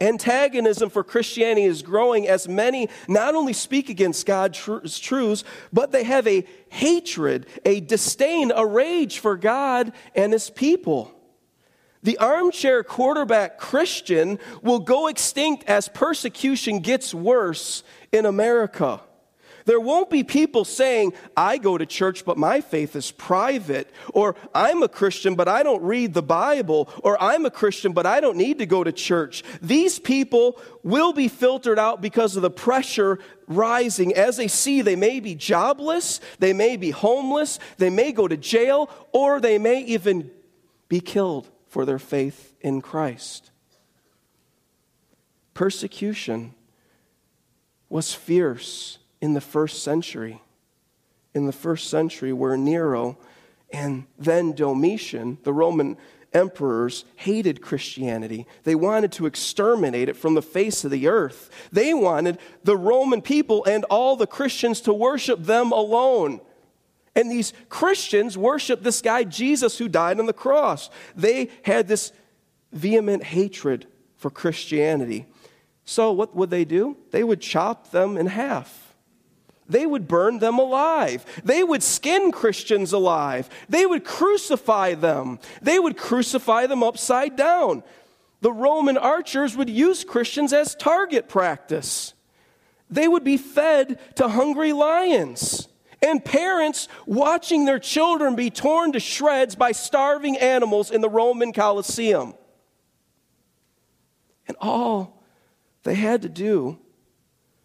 Antagonism 0.01 0.91
for 0.91 1.03
Christianity 1.03 1.65
is 1.65 1.83
growing 1.83 2.29
as 2.29 2.49
many 2.49 2.89
not 3.09 3.35
only 3.35 3.53
speak 3.53 3.89
against 3.89 4.27
God's 4.27 4.59
truths, 4.99 5.45
but 5.73 5.91
they 5.91 6.05
have 6.05 6.27
a 6.29 6.45
hatred, 6.69 7.47
a 7.65 7.81
disdain, 7.81 8.53
a 8.55 8.65
rage 8.65 9.19
for 9.19 9.37
God 9.37 9.93
and 10.15 10.33
his 10.33 10.51
people. 10.51 11.13
The 12.05 12.19
armchair 12.19 12.85
quarterback 12.85 13.59
Christian 13.59 14.39
will 14.63 14.79
go 14.79 15.09
extinct 15.09 15.65
as 15.65 15.89
persecution 15.89 16.79
gets 16.79 17.13
worse 17.13 17.83
in 18.13 18.25
America. 18.25 19.01
There 19.69 19.79
won't 19.79 20.09
be 20.09 20.25
people 20.25 20.65
saying, 20.65 21.13
I 21.37 21.59
go 21.59 21.77
to 21.77 21.85
church, 21.85 22.25
but 22.25 22.39
my 22.39 22.63
faith 22.63 22.97
is 22.97 23.11
private, 23.11 23.91
or 24.15 24.35
I'm 24.55 24.83
a 24.83 24.89
Christian, 24.89 25.35
but 25.35 25.47
I 25.47 25.63
don't 25.63 25.83
read 25.83 26.15
the 26.15 26.23
Bible, 26.23 26.89
or 27.03 27.23
I'm 27.23 27.45
a 27.45 27.51
Christian, 27.51 27.93
but 27.93 28.07
I 28.07 28.21
don't 28.21 28.39
need 28.39 28.61
to 28.61 28.67
go 28.67 28.83
to 28.83 28.93
church. 28.93 29.45
These 29.61 29.99
people 29.99 30.59
will 30.83 31.13
be 31.13 31.29
filtered 31.29 31.79
out 31.79 32.01
because 32.01 32.35
of 32.35 32.41
the 32.41 32.51
pressure 32.51 33.19
rising 33.47 34.15
as 34.15 34.39
they 34.39 34.49
see 34.49 34.81
they 34.81 34.97
may 34.97 35.21
be 35.21 35.35
jobless, 35.35 36.23
they 36.39 36.55
may 36.55 36.79
be 36.79 36.91
homeless, 36.91 37.59
they 37.77 37.91
may 37.91 38.11
go 38.13 38.27
to 38.27 38.39
jail, 38.39 38.89
or 39.13 39.39
they 39.39 39.59
may 39.59 39.83
even 39.83 40.31
be 40.89 40.99
killed 40.99 41.47
for 41.67 41.85
their 41.85 41.99
faith 41.99 42.55
in 42.63 42.81
Christ. 42.81 43.51
Persecution 45.53 46.55
was 47.91 48.15
fierce 48.15 48.99
in 49.21 49.35
the 49.35 49.41
first 49.41 49.83
century. 49.83 50.41
In 51.35 51.47
the 51.47 51.53
first 51.53 51.89
century, 51.89 52.33
where 52.33 52.57
Nero 52.57 53.19
and 53.71 54.07
then 54.19 54.53
Domitian, 54.53 55.39
the 55.43 55.53
Roman 55.53 55.97
emperors, 56.33 57.05
hated 57.17 57.61
Christianity. 57.61 58.47
They 58.65 58.75
wanted 58.75 59.13
to 59.13 59.27
exterminate 59.27 60.09
it 60.09 60.17
from 60.17 60.35
the 60.35 60.43
face 60.43 60.85
of 60.85 60.91
the 60.91 61.09
earth. 61.09 61.51
They 61.73 61.95
wanted 61.95 62.39
the 62.65 62.77
Roman 62.77 63.23
people 63.23 63.65
and 63.65 63.85
all 63.85 64.17
the 64.17 64.27
Christians 64.27 64.81
to 64.83 64.93
worship 64.93 65.45
them 65.45 65.73
alone. 65.73 66.41
And 67.15 67.31
these 67.31 67.53
Christians 67.69 68.39
worshiped 68.39 68.85
this 68.85 69.01
guy, 69.01 69.25
Jesus, 69.25 69.79
who 69.79 69.89
died 69.89 70.21
on 70.21 70.27
the 70.27 70.33
cross. 70.33 70.91
They 71.17 71.51
had 71.63 71.89
this 71.89 72.13
vehement 72.73 73.25
hatred 73.25 73.87
for 74.17 74.31
Christianity. 74.31 75.27
So, 75.85 76.13
what 76.13 76.37
would 76.37 76.51
they 76.51 76.65
do? 76.65 76.97
They 77.11 77.25
would 77.25 77.41
chop 77.41 77.91
them 77.91 78.19
in 78.19 78.27
half 78.27 78.88
they 79.69 79.85
would 79.87 80.09
burn 80.09 80.39
them 80.39 80.59
alive. 80.59 81.25
They 81.45 81.63
would 81.63 81.83
skin 81.83 82.33
Christians 82.33 82.93
alive. 82.93 83.49
They 83.69 83.85
would 83.85 84.05
crucify 84.05 84.95
them. 84.95 85.39
They 85.61 85.79
would 85.79 85.97
crucify 85.97 86.67
them 86.67 86.83
upside 86.83 87.37
down. 87.37 87.83
The 88.41 88.53
Roman 88.53 88.97
archers 88.97 89.57
would 89.57 89.69
use 89.69 90.05
Christians 90.05 90.53
as 90.53 90.75
target 90.75 91.29
practice. 91.29 92.15
They 92.89 93.09
would 93.09 93.25
be 93.25 93.37
fed 93.37 93.99
to 94.17 94.29
hungry 94.29 94.73
lions. 94.73 95.69
and 96.03 96.25
parents 96.25 96.89
watching 97.07 97.65
their 97.65 97.79
children 97.79 98.37
be 98.37 98.51
torn 98.51 98.93
to 98.93 99.01
shreds 99.01 99.55
by 99.55 99.73
starving 99.73 100.37
animals 100.37 100.91
in 100.91 101.01
the 101.01 101.09
Roman 101.09 101.53
Colosseum. 101.53 102.35
And 104.47 104.57
all 104.61 105.23
they 105.83 105.95
had 105.95 106.23
to 106.23 106.29
do 106.29 106.79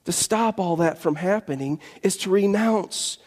to 0.05 0.11
stop 0.11 0.59
all 0.59 0.77
that 0.77 0.97
from 0.97 1.15
happening 1.15 1.79
is 2.01 2.17
to 2.17 2.29
renounce 2.29 3.17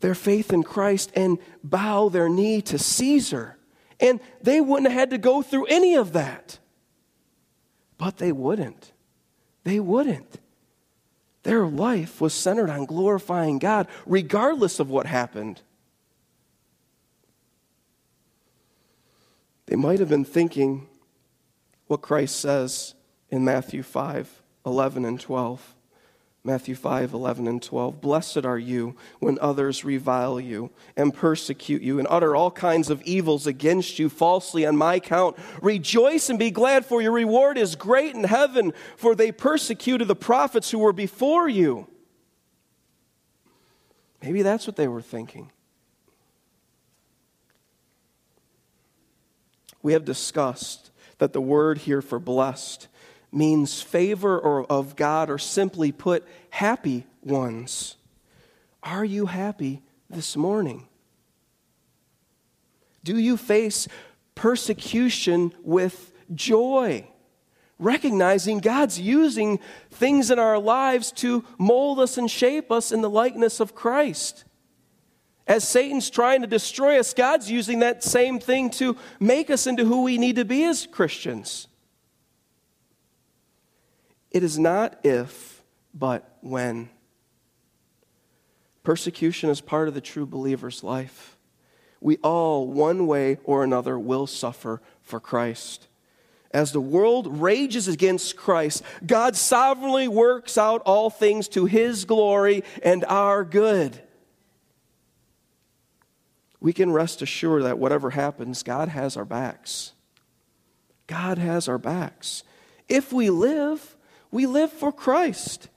their 0.00 0.14
faith 0.14 0.52
in 0.52 0.62
Christ 0.62 1.10
and 1.14 1.38
bow 1.62 2.08
their 2.08 2.28
knee 2.28 2.60
to 2.62 2.78
Caesar. 2.78 3.56
And 3.98 4.20
they 4.42 4.60
wouldn't 4.60 4.90
have 4.90 4.98
had 4.98 5.10
to 5.10 5.18
go 5.18 5.42
through 5.42 5.66
any 5.66 5.94
of 5.94 6.12
that. 6.12 6.58
But 7.96 8.18
they 8.18 8.32
wouldn't. 8.32 8.92
They 9.64 9.80
wouldn't. 9.80 10.40
Their 11.42 11.66
life 11.66 12.20
was 12.20 12.34
centered 12.34 12.70
on 12.70 12.86
glorifying 12.86 13.58
God, 13.58 13.88
regardless 14.06 14.80
of 14.80 14.90
what 14.90 15.06
happened. 15.06 15.62
They 19.66 19.76
might 19.76 20.00
have 20.00 20.08
been 20.08 20.24
thinking 20.24 20.86
what 21.86 22.02
Christ 22.02 22.40
says 22.40 22.94
in 23.30 23.44
Matthew 23.44 23.82
5 23.82 24.42
11 24.64 25.04
and 25.04 25.20
12. 25.20 25.74
Matthew 26.46 26.74
5, 26.74 27.14
11 27.14 27.48
and 27.48 27.62
12. 27.62 28.02
Blessed 28.02 28.44
are 28.44 28.58
you 28.58 28.96
when 29.18 29.38
others 29.40 29.82
revile 29.82 30.38
you 30.38 30.70
and 30.94 31.14
persecute 31.14 31.80
you 31.80 31.98
and 31.98 32.06
utter 32.10 32.36
all 32.36 32.50
kinds 32.50 32.90
of 32.90 33.00
evils 33.02 33.46
against 33.46 33.98
you 33.98 34.10
falsely 34.10 34.66
on 34.66 34.76
my 34.76 34.96
account. 34.96 35.38
Rejoice 35.62 36.28
and 36.28 36.38
be 36.38 36.50
glad, 36.50 36.84
for 36.84 37.00
your 37.00 37.12
reward 37.12 37.56
is 37.56 37.76
great 37.76 38.14
in 38.14 38.24
heaven, 38.24 38.74
for 38.96 39.14
they 39.14 39.32
persecuted 39.32 40.06
the 40.06 40.14
prophets 40.14 40.70
who 40.70 40.78
were 40.78 40.92
before 40.92 41.48
you. 41.48 41.86
Maybe 44.22 44.42
that's 44.42 44.66
what 44.66 44.76
they 44.76 44.88
were 44.88 45.02
thinking. 45.02 45.50
We 49.82 49.94
have 49.94 50.04
discussed 50.04 50.90
that 51.18 51.32
the 51.32 51.40
word 51.40 51.78
here 51.78 52.02
for 52.02 52.18
blessed 52.18 52.88
means 53.34 53.82
favor 53.82 54.38
or 54.38 54.64
of 54.64 54.96
God, 54.96 55.28
or 55.30 55.38
simply 55.38 55.92
put, 55.92 56.26
happy 56.50 57.06
ones. 57.22 57.96
Are 58.82 59.04
you 59.04 59.26
happy 59.26 59.82
this 60.08 60.36
morning? 60.36 60.86
Do 63.02 63.18
you 63.18 63.36
face 63.36 63.88
persecution 64.34 65.52
with 65.62 66.12
joy? 66.34 67.08
Recognizing 67.78 68.58
God's 68.58 69.00
using 69.00 69.58
things 69.90 70.30
in 70.30 70.38
our 70.38 70.58
lives 70.58 71.12
to 71.12 71.44
mold 71.58 71.98
us 71.98 72.16
and 72.16 72.30
shape 72.30 72.70
us 72.70 72.92
in 72.92 73.00
the 73.00 73.10
likeness 73.10 73.60
of 73.60 73.74
Christ. 73.74 74.44
As 75.46 75.68
Satan's 75.68 76.08
trying 76.08 76.40
to 76.40 76.46
destroy 76.46 76.98
us, 76.98 77.12
God's 77.12 77.50
using 77.50 77.80
that 77.80 78.02
same 78.02 78.38
thing 78.38 78.70
to 78.70 78.96
make 79.20 79.50
us 79.50 79.66
into 79.66 79.84
who 79.84 80.02
we 80.02 80.16
need 80.16 80.36
to 80.36 80.44
be 80.44 80.64
as 80.64 80.86
Christians. 80.86 81.68
It 84.34 84.42
is 84.42 84.58
not 84.58 84.98
if, 85.04 85.62
but 85.94 86.36
when. 86.40 86.90
Persecution 88.82 89.48
is 89.48 89.60
part 89.60 89.86
of 89.86 89.94
the 89.94 90.00
true 90.00 90.26
believer's 90.26 90.82
life. 90.82 91.36
We 92.00 92.16
all, 92.18 92.66
one 92.66 93.06
way 93.06 93.38
or 93.44 93.62
another, 93.62 93.96
will 93.96 94.26
suffer 94.26 94.82
for 95.02 95.20
Christ. 95.20 95.86
As 96.50 96.72
the 96.72 96.80
world 96.80 97.40
rages 97.40 97.86
against 97.86 98.36
Christ, 98.36 98.82
God 99.06 99.36
sovereignly 99.36 100.08
works 100.08 100.58
out 100.58 100.82
all 100.84 101.10
things 101.10 101.46
to 101.50 101.66
his 101.66 102.04
glory 102.04 102.64
and 102.82 103.04
our 103.04 103.44
good. 103.44 104.00
We 106.60 106.72
can 106.72 106.90
rest 106.90 107.22
assured 107.22 107.62
that 107.62 107.78
whatever 107.78 108.10
happens, 108.10 108.64
God 108.64 108.88
has 108.88 109.16
our 109.16 109.24
backs. 109.24 109.92
God 111.06 111.38
has 111.38 111.68
our 111.68 111.78
backs. 111.78 112.42
If 112.88 113.12
we 113.12 113.30
live, 113.30 113.93
we 114.34 114.46
live 114.46 114.72
for 114.72 114.90
Christ. 114.90 115.68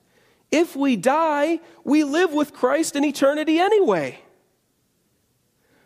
If 0.50 0.76
we 0.76 0.96
die, 0.96 1.60
we 1.84 2.04
live 2.04 2.34
with 2.34 2.54
Christ 2.54 2.96
in 2.96 3.06
eternity 3.06 3.60
anyway. 3.60 4.20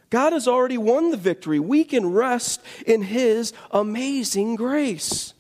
God 0.10 0.32
has 0.32 0.48
already 0.48 0.78
won 0.78 1.12
the 1.12 1.18
victory. 1.18 1.60
We 1.60 1.84
can 1.84 2.14
rest 2.14 2.62
in 2.88 3.02
His 3.02 3.52
amazing 3.72 4.56
grace. 4.56 5.34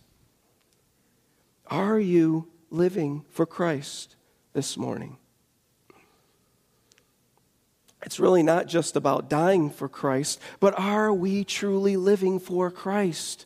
Are 1.67 1.97
you 1.97 2.49
living 2.69 3.23
for 3.29 3.45
Christ 3.45 4.17
this 4.51 4.75
morning? 4.75 5.15
It's 8.03 8.19
really 8.19 8.43
not 8.43 8.67
just 8.67 8.97
about 8.97 9.29
dying 9.29 9.69
for 9.69 9.87
Christ, 9.87 10.41
but 10.59 10.77
are 10.77 11.13
we 11.13 11.45
truly 11.45 11.95
living 11.95 12.39
for 12.39 12.69
Christ? 12.69 13.45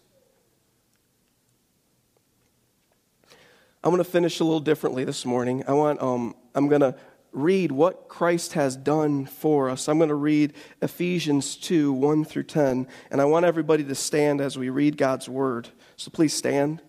I'm 3.86 3.92
going 3.92 4.04
to 4.04 4.10
finish 4.10 4.40
a 4.40 4.44
little 4.44 4.60
differently 4.60 5.04
this 5.04 5.28
morning. 5.28 5.64
I 5.68 5.74
want, 5.74 6.02
um, 6.02 6.36
I'm 6.56 6.68
going 6.68 6.82
to 6.82 6.96
read 7.32 7.72
what 7.72 8.08
Christ 8.08 8.54
has 8.54 8.76
done 8.76 9.28
for 9.28 9.70
us. 9.70 9.88
I'm 9.88 10.00
going 10.00 10.10
to 10.10 10.16
read 10.16 10.54
Ephesians 10.82 11.56
2 11.56 11.94
1 11.94 12.26
through 12.26 12.44
10, 12.44 12.88
and 13.12 13.22
I 13.22 13.26
want 13.26 13.46
everybody 13.46 13.84
to 13.84 13.94
stand 13.94 14.42
as 14.42 14.58
we 14.58 14.70
read 14.70 14.98
God's 14.98 15.30
word. 15.30 15.70
So 15.98 16.10
please 16.10 16.34
stand. 16.34 16.82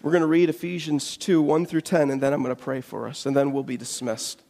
We're 0.00 0.12
going 0.12 0.20
to 0.20 0.28
read 0.28 0.48
Ephesians 0.48 1.16
2 1.16 1.42
1 1.42 1.66
through 1.66 1.80
10, 1.80 2.12
and 2.12 2.22
then 2.22 2.32
I'm 2.32 2.40
going 2.40 2.54
to 2.54 2.62
pray 2.62 2.82
for 2.82 3.08
us, 3.08 3.26
and 3.26 3.36
then 3.36 3.50
we'll 3.50 3.64
be 3.64 3.76
dismissed. 3.76 4.44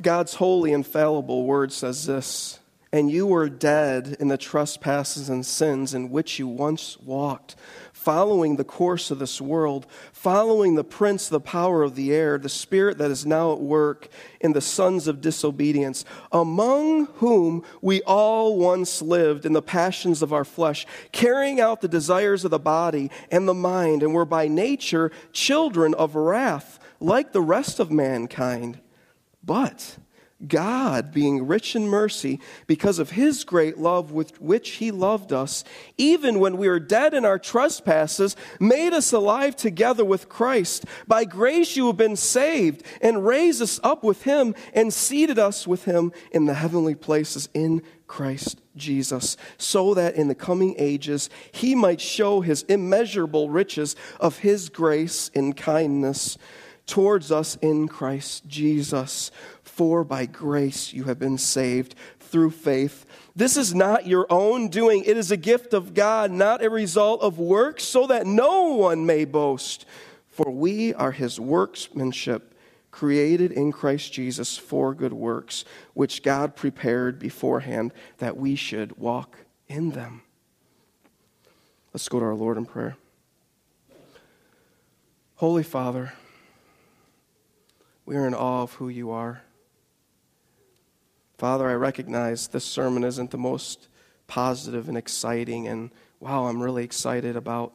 God's 0.00 0.34
holy, 0.34 0.72
infallible 0.72 1.44
word 1.44 1.72
says 1.72 2.06
this 2.06 2.60
and 2.92 3.10
you 3.10 3.26
were 3.26 3.48
dead 3.48 4.16
in 4.20 4.28
the 4.28 4.38
trespasses 4.38 5.28
and 5.28 5.44
sins 5.44 5.92
in 5.92 6.10
which 6.10 6.38
you 6.38 6.46
once 6.46 6.96
walked, 7.00 7.56
following 7.92 8.54
the 8.56 8.64
course 8.64 9.10
of 9.10 9.18
this 9.18 9.40
world, 9.40 9.86
following 10.12 10.76
the 10.76 10.84
prince, 10.84 11.28
the 11.28 11.40
power 11.40 11.82
of 11.82 11.96
the 11.96 12.12
air, 12.14 12.38
the 12.38 12.48
spirit 12.48 12.98
that 12.98 13.10
is 13.10 13.26
now 13.26 13.52
at 13.52 13.60
work 13.60 14.08
in 14.40 14.52
the 14.52 14.60
sons 14.60 15.08
of 15.08 15.20
disobedience, 15.20 16.04
among 16.30 17.06
whom 17.16 17.64
we 17.82 18.00
all 18.02 18.56
once 18.56 19.02
lived 19.02 19.44
in 19.44 19.52
the 19.52 19.60
passions 19.60 20.22
of 20.22 20.32
our 20.32 20.44
flesh, 20.44 20.86
carrying 21.10 21.60
out 21.60 21.80
the 21.80 21.88
desires 21.88 22.44
of 22.44 22.52
the 22.52 22.58
body 22.58 23.10
and 23.32 23.48
the 23.48 23.54
mind, 23.54 24.04
and 24.04 24.14
were 24.14 24.24
by 24.24 24.46
nature 24.46 25.10
children 25.32 25.92
of 25.94 26.14
wrath, 26.14 26.78
like 27.00 27.32
the 27.32 27.42
rest 27.42 27.80
of 27.80 27.90
mankind. 27.90 28.78
But 29.42 29.98
God, 30.46 31.12
being 31.14 31.46
rich 31.46 31.74
in 31.74 31.88
mercy, 31.88 32.40
because 32.66 32.98
of 32.98 33.10
his 33.10 33.42
great 33.42 33.78
love 33.78 34.12
with 34.12 34.38
which 34.40 34.72
he 34.72 34.90
loved 34.90 35.32
us, 35.32 35.64
even 35.96 36.40
when 36.40 36.58
we 36.58 36.68
were 36.68 36.78
dead 36.78 37.14
in 37.14 37.24
our 37.24 37.38
trespasses, 37.38 38.36
made 38.60 38.92
us 38.92 39.12
alive 39.12 39.56
together 39.56 40.04
with 40.04 40.28
Christ. 40.28 40.84
By 41.06 41.24
grace 41.24 41.74
you 41.74 41.86
have 41.86 41.96
been 41.96 42.16
saved, 42.16 42.82
and 43.00 43.26
raised 43.26 43.62
us 43.62 43.80
up 43.82 44.04
with 44.04 44.24
him, 44.24 44.54
and 44.74 44.92
seated 44.92 45.38
us 45.38 45.66
with 45.66 45.86
him 45.86 46.12
in 46.30 46.44
the 46.44 46.54
heavenly 46.54 46.94
places 46.94 47.48
in 47.54 47.82
Christ 48.06 48.60
Jesus, 48.76 49.38
so 49.56 49.94
that 49.94 50.16
in 50.16 50.28
the 50.28 50.34
coming 50.34 50.74
ages 50.76 51.30
he 51.50 51.74
might 51.74 52.00
show 52.00 52.42
his 52.42 52.62
immeasurable 52.64 53.48
riches 53.48 53.96
of 54.20 54.38
his 54.38 54.68
grace 54.68 55.30
and 55.34 55.56
kindness 55.56 56.36
towards 56.86 57.32
us 57.32 57.56
in 57.60 57.88
Christ 57.88 58.46
Jesus. 58.46 59.30
For 59.76 60.04
by 60.04 60.24
grace 60.24 60.94
you 60.94 61.04
have 61.04 61.18
been 61.18 61.36
saved 61.36 61.94
through 62.18 62.52
faith. 62.52 63.04
This 63.34 63.58
is 63.58 63.74
not 63.74 64.06
your 64.06 64.26
own 64.30 64.68
doing, 64.68 65.04
it 65.04 65.18
is 65.18 65.30
a 65.30 65.36
gift 65.36 65.74
of 65.74 65.92
God, 65.92 66.30
not 66.30 66.64
a 66.64 66.70
result 66.70 67.20
of 67.20 67.38
works, 67.38 67.84
so 67.84 68.06
that 68.06 68.26
no 68.26 68.72
one 68.72 69.04
may 69.04 69.26
boast. 69.26 69.84
For 70.28 70.50
we 70.50 70.94
are 70.94 71.12
his 71.12 71.38
workmanship, 71.38 72.54
created 72.90 73.52
in 73.52 73.70
Christ 73.70 74.14
Jesus 74.14 74.56
for 74.56 74.94
good 74.94 75.12
works, 75.12 75.66
which 75.92 76.22
God 76.22 76.56
prepared 76.56 77.18
beforehand 77.18 77.92
that 78.16 78.38
we 78.38 78.54
should 78.54 78.96
walk 78.96 79.36
in 79.68 79.90
them. 79.90 80.22
Let's 81.92 82.08
go 82.08 82.18
to 82.18 82.24
our 82.24 82.34
Lord 82.34 82.56
in 82.56 82.64
prayer. 82.64 82.96
Holy 85.34 85.62
Father, 85.62 86.14
we 88.06 88.16
are 88.16 88.26
in 88.26 88.32
awe 88.32 88.62
of 88.62 88.72
who 88.72 88.88
you 88.88 89.10
are. 89.10 89.42
Father, 91.38 91.68
I 91.68 91.74
recognize 91.74 92.48
this 92.48 92.64
sermon 92.64 93.04
isn't 93.04 93.30
the 93.30 93.36
most 93.36 93.88
positive 94.26 94.88
and 94.88 94.96
exciting, 94.96 95.68
and 95.68 95.90
wow, 96.18 96.46
I'm 96.46 96.62
really 96.62 96.82
excited 96.82 97.36
about 97.36 97.74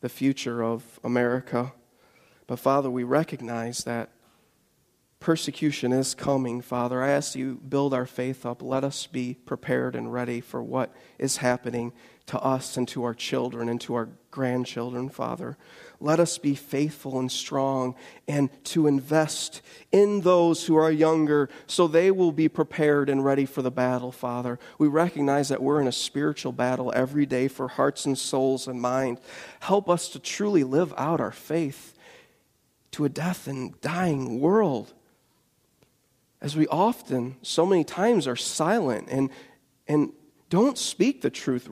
the 0.00 0.08
future 0.08 0.64
of 0.64 0.98
America. 1.04 1.72
But 2.46 2.58
Father, 2.58 2.90
we 2.90 3.04
recognize 3.04 3.84
that 3.84 4.08
persecution 5.22 5.92
is 5.92 6.14
coming, 6.14 6.60
Father. 6.60 7.00
I 7.00 7.10
ask 7.10 7.36
you 7.36 7.54
build 7.54 7.94
our 7.94 8.06
faith 8.06 8.44
up. 8.44 8.60
Let 8.60 8.82
us 8.82 9.06
be 9.06 9.34
prepared 9.34 9.94
and 9.94 10.12
ready 10.12 10.40
for 10.40 10.62
what 10.62 10.92
is 11.16 11.38
happening 11.38 11.92
to 12.26 12.40
us 12.40 12.76
and 12.76 12.88
to 12.88 13.04
our 13.04 13.14
children 13.14 13.68
and 13.68 13.80
to 13.82 13.94
our 13.94 14.08
grandchildren, 14.32 15.08
Father. 15.08 15.56
Let 16.00 16.18
us 16.18 16.38
be 16.38 16.56
faithful 16.56 17.20
and 17.20 17.30
strong 17.30 17.94
and 18.26 18.50
to 18.64 18.88
invest 18.88 19.62
in 19.92 20.22
those 20.22 20.66
who 20.66 20.74
are 20.74 20.90
younger 20.90 21.48
so 21.68 21.86
they 21.86 22.10
will 22.10 22.32
be 22.32 22.48
prepared 22.48 23.08
and 23.08 23.24
ready 23.24 23.46
for 23.46 23.62
the 23.62 23.70
battle, 23.70 24.10
Father. 24.10 24.58
We 24.78 24.88
recognize 24.88 25.48
that 25.50 25.62
we're 25.62 25.80
in 25.80 25.88
a 25.88 25.92
spiritual 25.92 26.52
battle 26.52 26.92
every 26.96 27.26
day 27.26 27.46
for 27.46 27.68
hearts 27.68 28.06
and 28.06 28.18
souls 28.18 28.66
and 28.66 28.80
mind. 28.80 29.20
Help 29.60 29.88
us 29.88 30.08
to 30.08 30.18
truly 30.18 30.64
live 30.64 30.92
out 30.96 31.20
our 31.20 31.32
faith 31.32 31.96
to 32.90 33.04
a 33.04 33.08
death 33.08 33.46
and 33.46 33.80
dying 33.80 34.40
world. 34.40 34.92
As 36.42 36.54
we 36.54 36.66
often, 36.66 37.36
so 37.40 37.64
many 37.64 37.84
times, 37.84 38.26
are 38.26 38.36
silent 38.36 39.08
and, 39.10 39.30
and 39.88 40.12
don't 40.50 40.76
speak 40.76 41.22
the 41.22 41.30
truth 41.30 41.70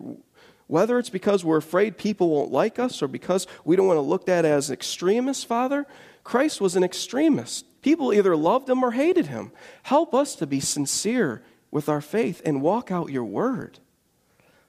whether 0.71 1.01
it's 1.01 1.11
because 1.11 1.45
we're 1.45 1.57
afraid 1.57 1.99
people 1.99 2.31
won't 2.31 2.53
like 2.53 2.79
us 2.79 3.03
or 3.03 3.09
because 3.09 3.49
we 3.65 3.75
don't 3.75 3.89
want 3.89 3.97
to 3.97 4.03
look 4.03 4.29
at 4.29 4.45
as 4.45 4.71
extremists, 4.71 5.43
Father, 5.43 5.85
Christ 6.23 6.61
was 6.61 6.77
an 6.77 6.85
extremist. 6.85 7.65
People 7.83 8.15
either 8.15 8.37
loved 8.37 8.71
him 8.71 8.85
or 8.85 8.93
hated 8.93 9.27
him. 9.27 9.51
Help 9.83 10.15
us 10.15 10.37
to 10.37 10.47
be 10.47 10.61
sincere 10.61 11.43
with 11.73 11.89
our 11.89 12.01
faith 12.01 12.41
and 12.45 12.63
walk 12.63 12.93
out 12.93 13.11
your 13.11 13.25
word. 13.25 13.81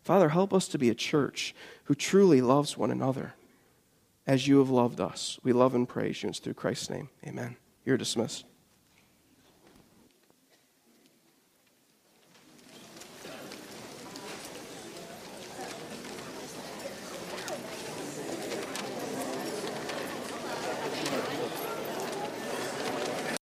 Father, 0.01 0.29
help 0.29 0.55
us 0.55 0.67
to 0.69 0.79
be 0.79 0.89
a 0.89 0.95
church 0.95 1.53
who 1.83 1.93
truly 1.93 2.41
loves 2.41 2.75
one 2.75 2.89
another 2.89 3.35
as 4.25 4.47
you 4.47 4.57
have 4.57 4.71
loved 4.71 4.99
us. 4.99 5.39
We 5.43 5.53
love 5.53 5.75
and 5.75 5.87
praise 5.87 6.23
you. 6.23 6.29
It's 6.29 6.39
through 6.39 6.55
Christ's 6.55 6.89
name. 6.89 7.09
Amen. 7.27 7.57
You're 7.85 7.97
dismissed. 7.97 8.45